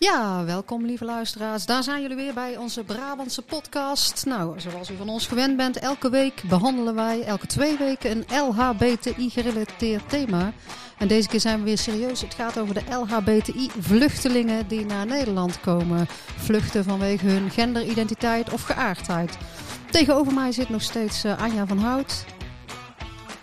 Ja, 0.00 0.44
welkom 0.44 0.84
lieve 0.84 1.04
luisteraars. 1.04 1.66
Daar 1.66 1.82
zijn 1.82 2.02
jullie 2.02 2.16
weer 2.16 2.34
bij 2.34 2.56
onze 2.56 2.84
Brabantse 2.84 3.42
podcast. 3.42 4.26
Nou, 4.26 4.60
zoals 4.60 4.90
u 4.90 4.96
van 4.96 5.08
ons 5.08 5.26
gewend 5.26 5.56
bent, 5.56 5.78
elke 5.78 6.10
week 6.10 6.42
behandelen 6.48 6.94
wij 6.94 7.22
elke 7.22 7.46
twee 7.46 7.76
weken 7.76 8.10
een 8.10 8.24
LHBTI-gerelateerd 8.46 10.08
thema. 10.08 10.52
En 10.98 11.08
deze 11.08 11.28
keer 11.28 11.40
zijn 11.40 11.58
we 11.58 11.64
weer 11.64 11.78
serieus. 11.78 12.20
Het 12.20 12.34
gaat 12.34 12.58
over 12.58 12.74
de 12.74 12.82
LHBTI-vluchtelingen 12.90 14.68
die 14.68 14.84
naar 14.84 15.06
Nederland 15.06 15.60
komen. 15.60 16.06
Vluchten 16.36 16.84
vanwege 16.84 17.26
hun 17.26 17.50
genderidentiteit 17.50 18.52
of 18.52 18.62
geaardheid. 18.62 19.38
Tegenover 19.90 20.34
mij 20.34 20.52
zit 20.52 20.68
nog 20.68 20.82
steeds 20.82 21.24
uh, 21.24 21.42
Anja 21.42 21.66
van 21.66 21.78
Hout. 21.78 22.24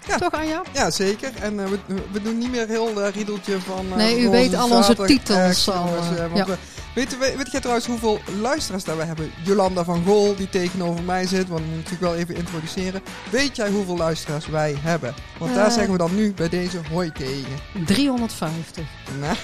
Ja. 0.08 0.18
Toch 0.18 0.32
Anja? 0.32 0.62
Ja, 0.74 0.92
zeker. 0.92 1.32
En 1.42 1.54
uh, 1.54 1.66
we, 1.66 1.80
we, 2.12 2.22
doen 2.22 2.38
niet 2.38 2.52
meer 2.52 2.68
heel 2.68 3.02
uh, 3.02 3.08
riedeltje 3.10 3.60
van... 3.60 3.86
Uh, 3.86 3.96
nee, 3.96 4.20
u 4.20 4.30
weet 4.30 4.56
al 4.56 4.72
onze 4.72 4.96
titels 4.96 5.70
al. 5.70 5.90
Ja. 6.34 6.46
We, 6.46 6.58
weet, 6.96 7.18
weet, 7.18 7.36
weet 7.36 7.52
jij 7.52 7.60
trouwens 7.60 7.88
hoeveel 7.88 8.20
luisteraars 8.42 8.84
daar 8.84 8.98
we 8.98 9.04
hebben? 9.04 9.32
Jolanda 9.44 9.84
van 9.84 10.04
Gol, 10.06 10.36
die 10.36 10.50
tegenover 10.50 11.04
mij 11.04 11.28
zit. 11.28 11.48
Want 11.48 11.62
we 11.62 11.68
moeten 11.68 11.76
natuurlijk 11.76 12.02
wel 12.02 12.16
even 12.16 12.36
introduceren. 12.36 13.02
Weet 13.32 13.56
jij 13.56 13.70
hoeveel 13.70 13.98
luisteraars 13.98 14.48
wij 14.48 14.76
hebben? 14.80 15.14
Want 15.40 15.56
daar 15.56 15.72
zeggen 15.72 15.92
we 15.92 15.98
dan 15.98 16.16
nu 16.16 16.34
bij 16.34 16.50
deze 16.50 16.80
hoi 16.92 17.12
tegen. 17.12 17.86
350. 17.86 18.86
Nou, 19.20 19.36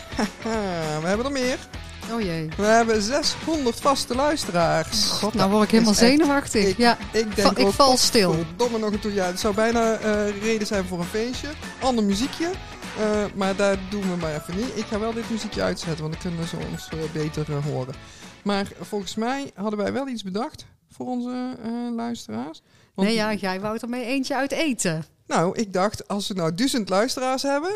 we 1.02 1.08
hebben 1.08 1.26
er 1.26 1.32
meer. 1.32 1.58
Oh 2.14 2.22
jee. 2.22 2.50
We 2.58 2.64
hebben 2.64 3.02
600 3.02 3.80
vaste 3.80 4.16
luisteraars. 4.16 5.06
God, 5.06 5.34
nou 5.34 5.52
word 5.52 5.64
ik 5.64 5.72
helemaal 5.72 5.94
zenuwachtig. 5.94 6.66
Ik, 6.66 6.78
ja. 6.78 6.98
ik 7.12 7.36
denk 7.36 7.58
ik 7.58 7.66
ook, 7.66 7.74
val 7.74 7.98
stil. 7.98 8.36
Domme 8.56 8.78
nog 8.78 8.92
een 8.92 9.00
toe. 9.00 9.14
Ja, 9.14 9.26
het 9.26 9.40
zou 9.40 9.56
bijna 9.56 10.00
uh, 10.02 10.42
reden 10.42 10.68
zijn 10.68 10.86
voor 10.86 11.00
een 11.00 11.06
feestje. 11.06 11.48
Ander 11.80 12.04
muziekje. 12.04 12.50
Uh, 13.00 13.26
maar 13.36 13.56
daar 13.56 13.78
doen 13.90 14.02
we 14.02 14.16
maar 14.16 14.36
even 14.36 14.56
niet. 14.56 14.78
Ik 14.78 14.86
ga 14.86 15.00
wel 15.00 15.14
dit 15.14 15.30
muziekje 15.30 15.62
uitzetten, 15.62 16.02
want 16.02 16.14
dan 16.14 16.22
kunnen 16.22 16.48
ze 16.48 16.58
ons 16.72 16.90
uh, 16.94 17.12
beter 17.14 17.46
horen. 17.72 17.94
Maar 18.44 18.68
volgens 18.80 19.16
mij 19.16 19.52
hadden 19.56 19.80
wij 19.80 19.94
wel 19.94 20.08
iets 20.08 20.24
bedacht 20.24 20.66
voor 20.92 21.06
onze 21.06 21.56
luisteraars. 21.96 22.62
Want 22.94 23.08
nee, 23.08 23.18
ja, 23.18 23.34
jij 23.34 23.60
wou 23.60 23.78
er 23.82 23.90
mee 23.90 24.06
eentje 24.06 24.36
uit 24.36 24.52
eten. 24.52 25.06
Nou, 25.28 25.58
ik 25.60 25.74
dacht, 25.74 26.08
als 26.08 26.28
we 26.28 26.34
nou 26.34 26.56
duizend 26.56 26.90
luisteraars 26.90 27.42
hebben, 27.42 27.72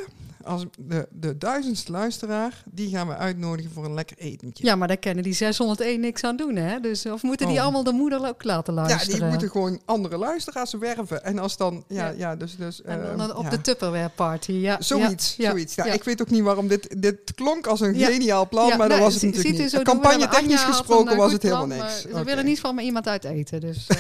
als 0.46 0.66
de, 0.80 1.08
de 1.12 1.38
duizendste 1.38 1.92
luisteraar, 1.92 2.64
die 2.66 2.90
gaan 2.90 3.08
we 3.08 3.16
uitnodigen 3.16 3.72
voor 3.72 3.86
een 3.86 3.94
lekker 3.94 4.18
etentje. 4.18 4.66
Ja, 4.66 4.76
maar 4.76 4.88
daar 4.88 4.98
kennen 4.98 5.24
die 5.24 5.34
601 5.34 6.00
niks 6.00 6.24
aan 6.24 6.36
doen, 6.36 6.56
hè? 6.56 6.80
Dus, 6.80 7.06
of 7.06 7.24
moeten 7.24 7.48
die 7.48 7.56
oh. 7.56 7.64
allemaal 7.64 7.84
de 7.84 7.92
moeder 7.92 8.28
ook 8.28 8.44
laten 8.44 8.74
luisteren? 8.74 9.14
Ja, 9.14 9.20
die 9.20 9.30
moeten 9.30 9.50
gewoon 9.50 9.82
andere 9.86 10.18
luisteraars 10.18 10.74
werven. 10.74 11.24
En 11.24 11.40
als 11.40 11.58
dan, 11.58 11.84
ja, 11.88 12.08
ja. 12.08 12.14
ja 12.18 12.36
dus... 12.36 12.56
dus 12.56 12.82
en 12.82 13.18
dan 13.18 13.30
uh, 13.30 13.38
op 13.38 13.44
ja. 13.44 13.50
de 13.50 13.62
Tupperware 13.62 14.12
party, 14.16 14.52
ja. 14.52 14.82
Zoiets, 14.82 15.36
ja. 15.38 15.50
zoiets. 15.50 15.76
Ja, 15.76 15.84
Ik 15.84 16.04
weet 16.04 16.22
ook 16.22 16.30
niet 16.30 16.44
waarom 16.44 16.68
dit... 16.68 17.02
Dit 17.02 17.34
klonk 17.36 17.68
als 17.68 17.80
een 17.80 17.96
geniaal 17.96 18.48
plan, 18.48 18.68
maar 18.68 18.78
dat 18.78 18.88
nee, 18.88 19.00
was 19.00 19.14
het 19.14 19.24
natuurlijk 19.24 19.58
niet. 19.58 19.84
Campagne 19.84 20.28
technisch 20.28 20.64
gesproken 20.64 21.12
een, 21.12 21.18
was 21.18 21.32
het 21.32 21.42
helemaal 21.42 21.68
plan, 21.68 21.78
niks. 21.78 22.06
Okay. 22.06 22.24
willen 22.24 22.46
niet 22.46 22.60
van 22.60 22.76
me 22.76 22.82
iemand 22.82 23.08
uit 23.08 23.24
eten, 23.24 23.62
dus... 23.62 23.88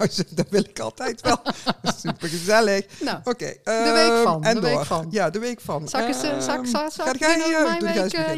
Uh. 0.00 0.06
dat 0.30 0.46
wil 0.50 0.64
ik 0.64 0.78
altijd 0.78 1.20
wel. 1.20 1.40
Super 2.02 2.28
gezellig. 2.28 2.86
Nou, 3.00 3.18
Oké. 3.18 3.28
Okay, 3.28 3.84
de 3.84 3.92
week 3.92 4.22
van. 4.22 4.44
En 4.44 4.54
de 4.54 4.60
door. 4.60 4.70
week 4.70 4.84
van. 4.84 5.06
Ja, 5.10 5.30
de 5.30 5.38
week 5.38 5.60
van. 5.60 5.88
Zal 5.90 6.00
ik 6.00 6.08
eens, 6.08 6.20
zak, 6.20 6.66
zak, 6.66 6.66
zak, 6.66 6.92
Ga 6.92 7.04
jij, 7.04 7.12
beginnen, 7.12 7.50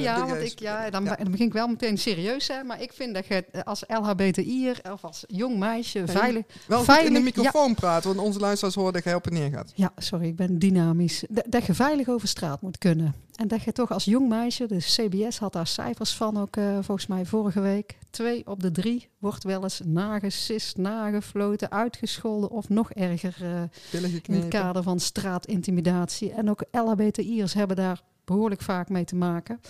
ja, 0.00 0.16
doe 0.16 0.26
want 0.26 0.42
ik, 0.42 0.58
ja, 0.58 0.90
dan, 0.90 1.04
ja. 1.04 1.16
dan 1.16 1.30
begin 1.30 1.46
ik 1.46 1.52
wel 1.52 1.66
meteen 1.66 1.98
serieus, 1.98 2.48
hè, 2.48 2.62
maar 2.62 2.82
ik 2.82 2.92
vind 2.92 3.14
dat 3.14 3.26
je 3.26 3.44
als 3.64 3.84
LHBTI'er 3.86 4.80
of 4.92 5.04
als 5.04 5.24
jong 5.26 5.58
meisje 5.58 6.02
veilig... 6.06 6.44
Wel 6.66 6.84
veilig, 6.84 7.06
in 7.06 7.14
de 7.14 7.20
microfoon 7.20 7.68
ja. 7.68 7.74
praten, 7.74 8.14
want 8.14 8.26
onze 8.26 8.38
luisteraars 8.38 8.74
horen 8.74 8.92
dat 8.92 9.04
jij 9.04 9.14
op 9.14 9.26
en 9.26 9.32
neer 9.32 9.50
gaat. 9.50 9.72
Ja, 9.74 9.92
sorry, 9.96 10.26
ik 10.26 10.36
ben 10.36 10.58
dynamisch. 10.58 11.24
Dat 11.28 11.66
je 11.66 11.74
veilig 11.74 12.08
over 12.08 12.28
straat 12.28 12.62
moet 12.62 12.78
kunnen. 12.78 13.14
En 13.36 13.48
dat 13.48 13.62
je 13.62 13.72
toch 13.72 13.90
als 13.90 14.04
jong 14.04 14.28
meisje, 14.28 14.66
dus 14.66 14.94
CBS 14.94 15.38
had 15.38 15.52
daar 15.52 15.66
cijfers 15.66 16.14
van 16.14 16.40
ook 16.40 16.56
uh, 16.56 16.78
volgens 16.80 17.06
mij 17.06 17.24
vorige 17.24 17.60
week. 17.60 17.98
Twee 18.10 18.46
op 18.46 18.62
de 18.62 18.70
drie 18.70 19.08
wordt 19.18 19.44
wel 19.44 19.62
eens 19.62 19.80
nagesist, 19.84 20.76
nagefloten, 20.76 21.70
uitgescholden 21.70 22.50
of 22.50 22.68
nog 22.68 22.92
erger 22.92 23.36
uh, 23.42 24.02
in 24.22 24.34
het 24.34 24.48
kader 24.48 24.82
van 24.82 25.00
straatintimidatie. 25.00 26.32
En 26.32 26.50
ook 26.50 26.64
LHBTI'ers 26.70 27.54
hebben 27.54 27.76
daar 27.76 28.02
behoorlijk 28.24 28.60
vaak 28.60 28.88
mee 28.88 29.04
te 29.04 29.16
maken. 29.16 29.60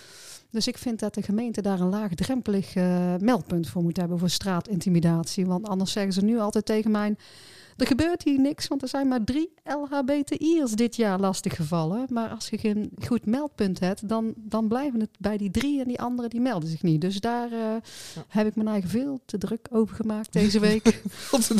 Dus 0.49 0.67
ik 0.67 0.77
vind 0.77 0.99
dat 0.99 1.13
de 1.13 1.21
gemeente 1.21 1.61
daar 1.61 1.79
een 1.79 1.89
laagdrempelig 1.89 2.75
uh, 2.75 3.15
meldpunt 3.19 3.69
voor 3.69 3.83
moet 3.83 3.97
hebben 3.97 4.19
voor 4.19 4.29
straatintimidatie. 4.29 5.45
Want 5.45 5.67
anders 5.67 5.91
zeggen 5.91 6.13
ze 6.13 6.23
nu 6.23 6.39
altijd 6.39 6.65
tegen 6.65 6.91
mij... 6.91 7.15
Er 7.77 7.87
gebeurt 7.87 8.23
hier 8.23 8.39
niks, 8.39 8.67
want 8.67 8.81
er 8.81 8.87
zijn 8.87 9.07
maar 9.07 9.23
drie 9.23 9.53
LHBTI'ers 9.63 10.71
dit 10.71 10.95
jaar 10.95 11.19
lastiggevallen. 11.19 12.05
Maar 12.09 12.29
als 12.29 12.49
je 12.49 12.57
geen 12.57 12.91
goed 13.05 13.25
meldpunt 13.25 13.79
hebt, 13.79 14.09
dan, 14.09 14.33
dan 14.37 14.67
blijven 14.67 14.99
het 14.99 15.09
bij 15.19 15.37
die 15.37 15.51
drie 15.51 15.79
en 15.79 15.87
die 15.87 16.01
anderen 16.01 16.29
die 16.29 16.41
melden 16.41 16.69
zich 16.69 16.81
niet. 16.81 17.01
Dus 17.01 17.19
daar 17.19 17.51
uh, 17.51 17.57
ja. 17.57 18.23
heb 18.27 18.47
ik 18.47 18.55
mijn 18.55 18.67
eigen 18.67 18.89
veel 18.89 19.21
te 19.25 19.37
druk 19.37 19.67
over 19.71 19.95
gemaakt 19.95 20.33
deze 20.33 20.59
week. 20.59 21.01
veel 21.07 21.39
te, 21.39 21.55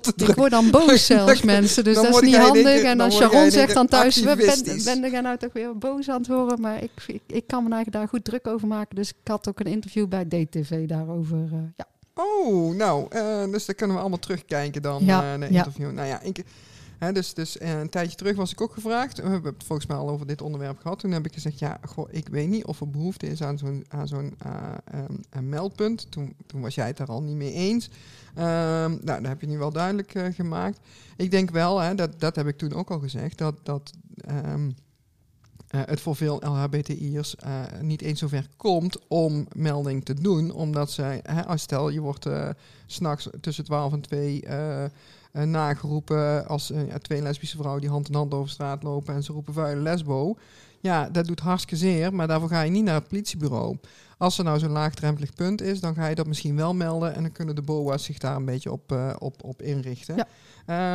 te 0.00 0.14
druk. 0.14 0.28
Ik 0.28 0.34
word 0.34 0.50
dan 0.50 0.70
boos 0.70 1.06
zelfs 1.16 1.42
mensen, 1.42 1.84
dus 1.84 1.94
dat 1.94 2.08
is 2.08 2.20
niet 2.20 2.36
handig. 2.36 2.62
Denken, 2.62 2.90
en 2.90 3.00
als 3.00 3.16
Sharon 3.16 3.50
zegt 3.50 3.74
dan 3.74 3.86
thuis, 3.86 4.22
ben, 4.22 4.36
ben 5.00 5.10
jij 5.10 5.20
nou 5.20 5.36
toch 5.36 5.52
weer 5.52 5.78
boos 5.78 6.08
aan 6.08 6.18
het 6.18 6.26
horen? 6.26 6.60
Maar 6.60 6.82
ik, 6.82 6.90
ik, 7.06 7.22
ik 7.26 7.46
kan 7.46 7.64
me 7.64 7.74
eigen 7.74 7.92
daar 7.92 8.08
goed 8.08 8.24
druk 8.24 8.46
over 8.46 8.68
maken. 8.68 8.96
Dus 8.96 9.08
ik 9.08 9.28
had 9.28 9.48
ook 9.48 9.60
een 9.60 9.66
interview 9.66 10.08
bij 10.08 10.24
DTV 10.24 10.86
daarover. 10.86 11.38
Uh, 11.38 11.58
ja. 11.76 11.86
Oh, 12.18 12.74
nou, 12.74 13.06
uh, 13.16 13.52
dus 13.52 13.64
daar 13.66 13.74
kunnen 13.74 13.96
we 13.96 14.02
allemaal 14.02 14.18
terugkijken 14.18 14.82
dan 14.82 15.04
ja, 15.04 15.32
uh, 15.32 15.38
naar 15.38 15.52
ja. 15.52 15.58
interview. 15.58 15.92
Nou 15.92 16.08
ja, 16.08 16.20
ik, 16.20 16.44
hè, 16.98 17.12
dus, 17.12 17.34
dus 17.34 17.56
uh, 17.56 17.78
een 17.78 17.88
tijdje 17.88 18.16
terug 18.16 18.36
was 18.36 18.52
ik 18.52 18.60
ook 18.60 18.72
gevraagd. 18.72 19.16
We 19.20 19.28
hebben 19.28 19.52
het 19.52 19.64
volgens 19.64 19.88
mij 19.88 19.96
al 19.96 20.08
over 20.08 20.26
dit 20.26 20.42
onderwerp 20.42 20.78
gehad. 20.80 20.98
Toen 20.98 21.10
heb 21.10 21.26
ik 21.26 21.32
gezegd, 21.32 21.58
ja, 21.58 21.78
goh, 21.84 22.08
ik 22.10 22.28
weet 22.28 22.48
niet 22.48 22.64
of 22.64 22.80
er 22.80 22.90
behoefte 22.90 23.26
is 23.26 23.42
aan 23.42 23.58
zo'n 23.58 23.84
aan 23.88 24.08
zo'n 24.08 24.36
um, 25.36 25.48
meldpunt. 25.48 26.10
Toen, 26.10 26.34
toen 26.46 26.60
was 26.60 26.74
jij 26.74 26.86
het 26.86 26.96
daar 26.96 27.08
al 27.08 27.22
niet 27.22 27.36
mee 27.36 27.52
eens. 27.52 27.90
Um, 28.38 28.42
nou, 28.42 29.00
dat 29.04 29.26
heb 29.26 29.40
je 29.40 29.46
nu 29.46 29.58
wel 29.58 29.72
duidelijk 29.72 30.12
gemaakt. 30.34 30.78
Ik 31.16 31.30
denk 31.30 31.50
wel, 31.50 31.78
hè, 31.78 31.94
dat, 31.94 32.20
dat 32.20 32.36
heb 32.36 32.46
ik 32.46 32.58
toen 32.58 32.72
ook 32.72 32.90
al 32.90 32.98
gezegd, 32.98 33.38
dat... 33.38 33.54
dat 33.62 33.90
um, 34.46 34.74
uh, 35.76 35.82
het 35.84 36.00
voor 36.00 36.16
veel 36.16 36.36
LHBTI'ers 36.44 37.34
uh, 37.46 37.80
niet 37.80 38.02
eens 38.02 38.18
zover 38.18 38.46
komt 38.56 38.98
om 39.08 39.46
melding 39.54 40.04
te 40.04 40.14
doen. 40.14 40.50
Omdat 40.50 40.90
zij, 40.90 41.20
hè, 41.22 41.56
stel 41.56 41.88
je 41.88 42.00
wordt 42.00 42.26
uh, 42.26 42.48
s'nachts 42.86 43.28
tussen 43.40 43.64
12 43.64 43.92
en 43.92 44.00
2 44.00 44.44
nageroepen 45.32 46.46
als 46.46 46.72
twee 47.02 47.22
lesbische 47.22 47.56
vrouwen 47.56 47.80
die 47.80 47.90
hand 47.90 48.08
in 48.08 48.14
hand 48.14 48.34
over 48.34 48.50
straat 48.50 48.82
lopen 48.82 49.14
en 49.14 49.22
ze 49.22 49.32
roepen 49.32 49.54
vuile 49.54 49.80
lesbo. 49.80 50.36
Ja, 50.80 51.08
dat 51.10 51.26
doet 51.26 51.40
hartstikke 51.40 51.76
zeer, 51.76 52.14
maar 52.14 52.26
daarvoor 52.26 52.48
ga 52.48 52.62
je 52.62 52.70
niet 52.70 52.84
naar 52.84 52.94
het 52.94 53.08
politiebureau. 53.08 53.76
Als 54.18 54.38
er 54.38 54.44
nou 54.44 54.58
zo'n 54.58 54.70
laagdrempelig 54.70 55.34
punt 55.34 55.62
is, 55.62 55.80
dan 55.80 55.94
ga 55.94 56.06
je 56.06 56.14
dat 56.14 56.26
misschien 56.26 56.56
wel 56.56 56.74
melden 56.74 57.14
en 57.14 57.22
dan 57.22 57.32
kunnen 57.32 57.54
de 57.54 57.62
BOA's 57.62 58.04
zich 58.04 58.18
daar 58.18 58.36
een 58.36 58.44
beetje 58.44 58.72
op, 58.72 59.14
op, 59.18 59.44
op 59.44 59.62
inrichten. 59.62 60.16
Ja. 60.16 60.26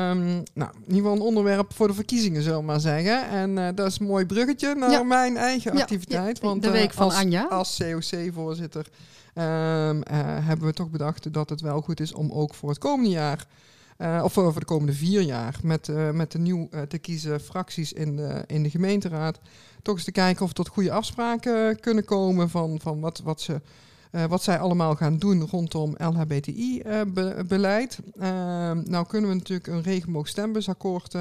Um, 0.10 0.44
nou, 0.54 0.72
in 0.74 0.82
ieder 0.82 0.96
geval 0.96 1.14
een 1.14 1.22
onderwerp 1.22 1.74
voor 1.74 1.88
de 1.88 1.94
verkiezingen, 1.94 2.42
zullen 2.42 2.60
we 2.60 2.66
maar 2.66 2.80
zeggen. 2.80 3.30
En 3.30 3.58
uh, 3.58 3.68
dat 3.76 3.88
is 3.88 4.00
een 4.00 4.06
mooi 4.06 4.26
bruggetje 4.26 4.76
naar 4.76 4.92
ja. 4.92 5.04
mijn 5.04 5.38
eigen 5.38 5.74
ja, 5.74 5.82
activiteit. 5.82 6.40
Want 6.40 6.64
de 6.64 6.72
week 6.72 6.90
uh, 6.90 6.96
van 6.96 7.06
als, 7.06 7.16
Anja. 7.16 7.48
als 7.48 7.78
COC-voorzitter 7.78 8.86
um, 9.36 9.44
uh, 9.44 10.02
hebben 10.48 10.68
we 10.68 10.74
toch 10.74 10.90
bedacht 10.90 11.34
dat 11.34 11.50
het 11.50 11.62
wel 11.62 11.82
goed 11.82 12.00
is 12.00 12.14
om 12.14 12.32
ook 12.32 12.54
voor 12.54 12.70
het 12.70 12.78
komende 12.78 13.10
jaar... 13.10 13.48
Uh, 14.02 14.22
of 14.24 14.34
voor 14.34 14.60
de 14.60 14.66
komende 14.66 14.94
vier 14.94 15.22
jaar 15.22 15.60
met, 15.64 15.88
uh, 15.88 16.10
met 16.10 16.32
de 16.32 16.40
nieuw 16.40 16.68
uh, 16.72 16.82
te 16.82 16.98
kiezen 16.98 17.40
fracties 17.40 17.94
in 17.94 18.16
de, 18.16 18.44
in 18.48 18.64
de 18.64 18.70
gemeenteraad... 18.70 19.40
toch 19.82 19.96
eens 19.96 20.04
te 20.04 20.12
kijken 20.12 20.44
of 20.44 20.50
er 20.50 20.56
tot 20.56 20.68
goede 20.68 20.92
afspraken 20.92 21.80
kunnen 21.80 22.06
komen 22.06 22.50
van, 22.50 22.80
van 22.80 23.00
wat, 23.00 23.22
wat 23.24 23.42
ze... 23.42 23.62
Wat 24.30 24.44
zij 24.44 24.60
allemaal 24.60 24.96
gaan 24.96 25.18
doen 25.18 25.48
rondom 25.48 25.96
LHBTI-beleid. 25.98 28.00
Nou 28.84 29.06
kunnen 29.08 29.30
we 29.30 29.36
natuurlijk 29.36 29.68
een 29.68 29.82
regenboogstembusakkoord 29.82 31.16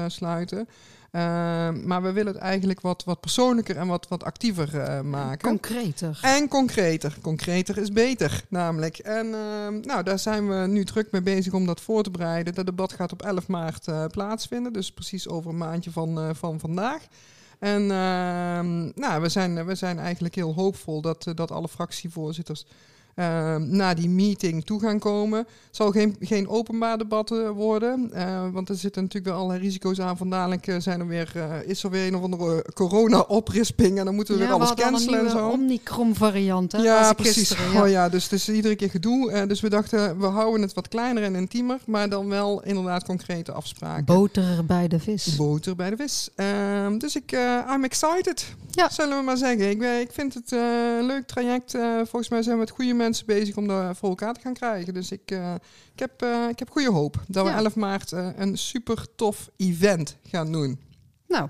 uh, 1.11 1.21
sluiten. 1.21 1.87
maar 1.87 2.01
we 2.01 2.11
willen 2.11 2.33
het 2.33 2.41
eigenlijk 2.41 2.81
wat, 2.81 3.03
wat 3.03 3.19
persoonlijker 3.19 3.77
en 3.77 3.87
wat, 3.87 4.07
wat 4.07 4.23
actiever 4.23 5.05
maken. 5.05 5.49
Concreter. 5.49 6.19
En 6.21 6.47
concreter. 6.47 7.17
Concreter 7.21 7.77
is 7.77 7.91
beter, 7.91 8.43
namelijk. 8.49 8.97
En 8.97 9.29
nou, 9.81 10.03
daar 10.03 10.19
zijn 10.19 10.47
we 10.47 10.67
nu 10.67 10.83
druk 10.83 11.11
mee 11.11 11.21
bezig 11.21 11.53
om 11.53 11.65
dat 11.65 11.81
voor 11.81 12.03
te 12.03 12.11
bereiden. 12.11 12.53
Dat 12.53 12.65
debat 12.65 12.93
gaat 12.93 13.11
op 13.11 13.21
11 13.21 13.47
maart 13.47 14.11
plaatsvinden, 14.11 14.73
dus 14.73 14.91
precies 14.91 15.27
over 15.27 15.49
een 15.49 15.57
maandje 15.57 15.91
van, 15.91 16.35
van 16.35 16.59
vandaag. 16.59 17.01
En 17.61 17.81
uh, 17.81 17.89
nou, 18.95 19.21
we, 19.21 19.29
zijn, 19.29 19.65
we 19.65 19.75
zijn 19.75 19.99
eigenlijk 19.99 20.35
heel 20.35 20.53
hoopvol 20.53 21.01
dat, 21.01 21.25
dat 21.35 21.51
alle 21.51 21.67
fractievoorzitters 21.67 22.65
uh, 23.15 23.55
naar 23.55 23.95
die 23.95 24.09
meeting 24.09 24.65
toe 24.65 24.79
gaan 24.79 24.99
komen. 24.99 25.39
Het 25.39 25.75
zal 25.75 25.91
geen, 25.91 26.15
geen 26.19 26.47
openbaar 26.47 26.97
debat 26.97 27.29
worden, 27.53 28.11
uh, 28.13 28.47
want 28.51 28.69
er 28.69 28.75
zitten 28.75 29.01
natuurlijk 29.01 29.33
wel 29.33 29.41
allerlei 29.41 29.65
risico's 29.65 29.99
aan. 29.99 30.17
Van 30.17 30.29
dadelijk 30.29 30.75
zijn 30.77 30.99
er 30.99 31.07
weer, 31.07 31.33
is 31.65 31.83
er 31.83 31.89
weer 31.89 32.07
een 32.07 32.15
of 32.15 32.23
andere 32.23 32.65
corona-oprisping 32.73 33.99
en 33.99 34.05
dan 34.05 34.15
moeten 34.15 34.33
we 34.33 34.39
ja, 34.39 34.45
weer 34.45 34.55
alles 34.55 34.73
cancelen 34.73 35.25
en 35.25 35.29
zo. 35.29 35.49
Omicron-variant, 35.49 36.71
hè? 36.71 36.77
Ja, 36.77 37.13
precies. 37.13 37.37
Gisteren, 37.37 37.71
ja. 37.73 37.81
Oh 37.81 37.89
ja, 37.89 38.09
dus 38.09 38.23
het 38.23 38.31
is 38.31 38.49
iedere 38.49 38.75
keer 38.75 38.89
gedoe. 38.89 39.45
dus 39.47 39.61
we 39.61 39.69
dachten, 39.69 40.19
we 40.19 40.25
houden 40.25 40.61
het 40.61 40.73
wat 40.73 40.87
kleiner 40.87 41.23
en 41.23 41.35
intiemer, 41.35 41.79
maar 41.85 42.09
dan 42.09 42.27
wel 42.27 42.63
inderdaad 42.63 43.03
concrete 43.03 43.51
afspraken. 43.51 44.05
Boter 44.05 44.65
bij 44.65 44.87
de 44.87 44.99
vis. 44.99 45.35
Boter 45.35 45.75
bij 45.75 45.89
de 45.89 45.95
vis. 45.95 46.29
dus 46.97 47.15
ik, 47.15 47.31
I'm 47.73 47.83
excited. 47.83 48.55
Ja. 48.71 48.89
Zullen 48.89 49.17
we 49.17 49.23
maar 49.23 49.37
zeggen. 49.37 49.69
Ik, 49.69 49.81
ik 49.81 50.11
vind 50.11 50.33
het 50.33 50.51
eh, 50.51 50.59
een 50.99 51.05
leuk 51.05 51.27
traject. 51.27 51.73
Eh, 51.73 51.95
volgens 51.95 52.29
mij 52.29 52.41
zijn 52.41 52.55
we 52.55 52.61
met 52.61 52.71
goede 52.71 52.93
mensen 53.01 53.25
bezig 53.25 53.55
om 53.57 53.67
dat 53.67 53.97
voor 53.97 54.09
elkaar 54.09 54.33
te 54.33 54.39
gaan 54.41 54.53
krijgen. 54.53 54.93
Dus 54.93 55.11
ik, 55.11 55.21
eh, 55.31 55.53
ik, 55.93 55.99
heb, 55.99 56.21
eh, 56.21 56.45
ik 56.49 56.59
heb 56.59 56.69
goede 56.69 56.91
hoop 56.91 57.15
dat 57.27 57.43
we 57.45 57.49
Ja. 57.51 57.57
11 57.57 57.75
maart 57.75 58.11
eh, 58.11 58.27
een 58.35 58.57
super 58.57 59.05
tof 59.15 59.49
event 59.57 60.17
gaan 60.23 60.51
doen. 60.51 60.79
Nou, 61.27 61.49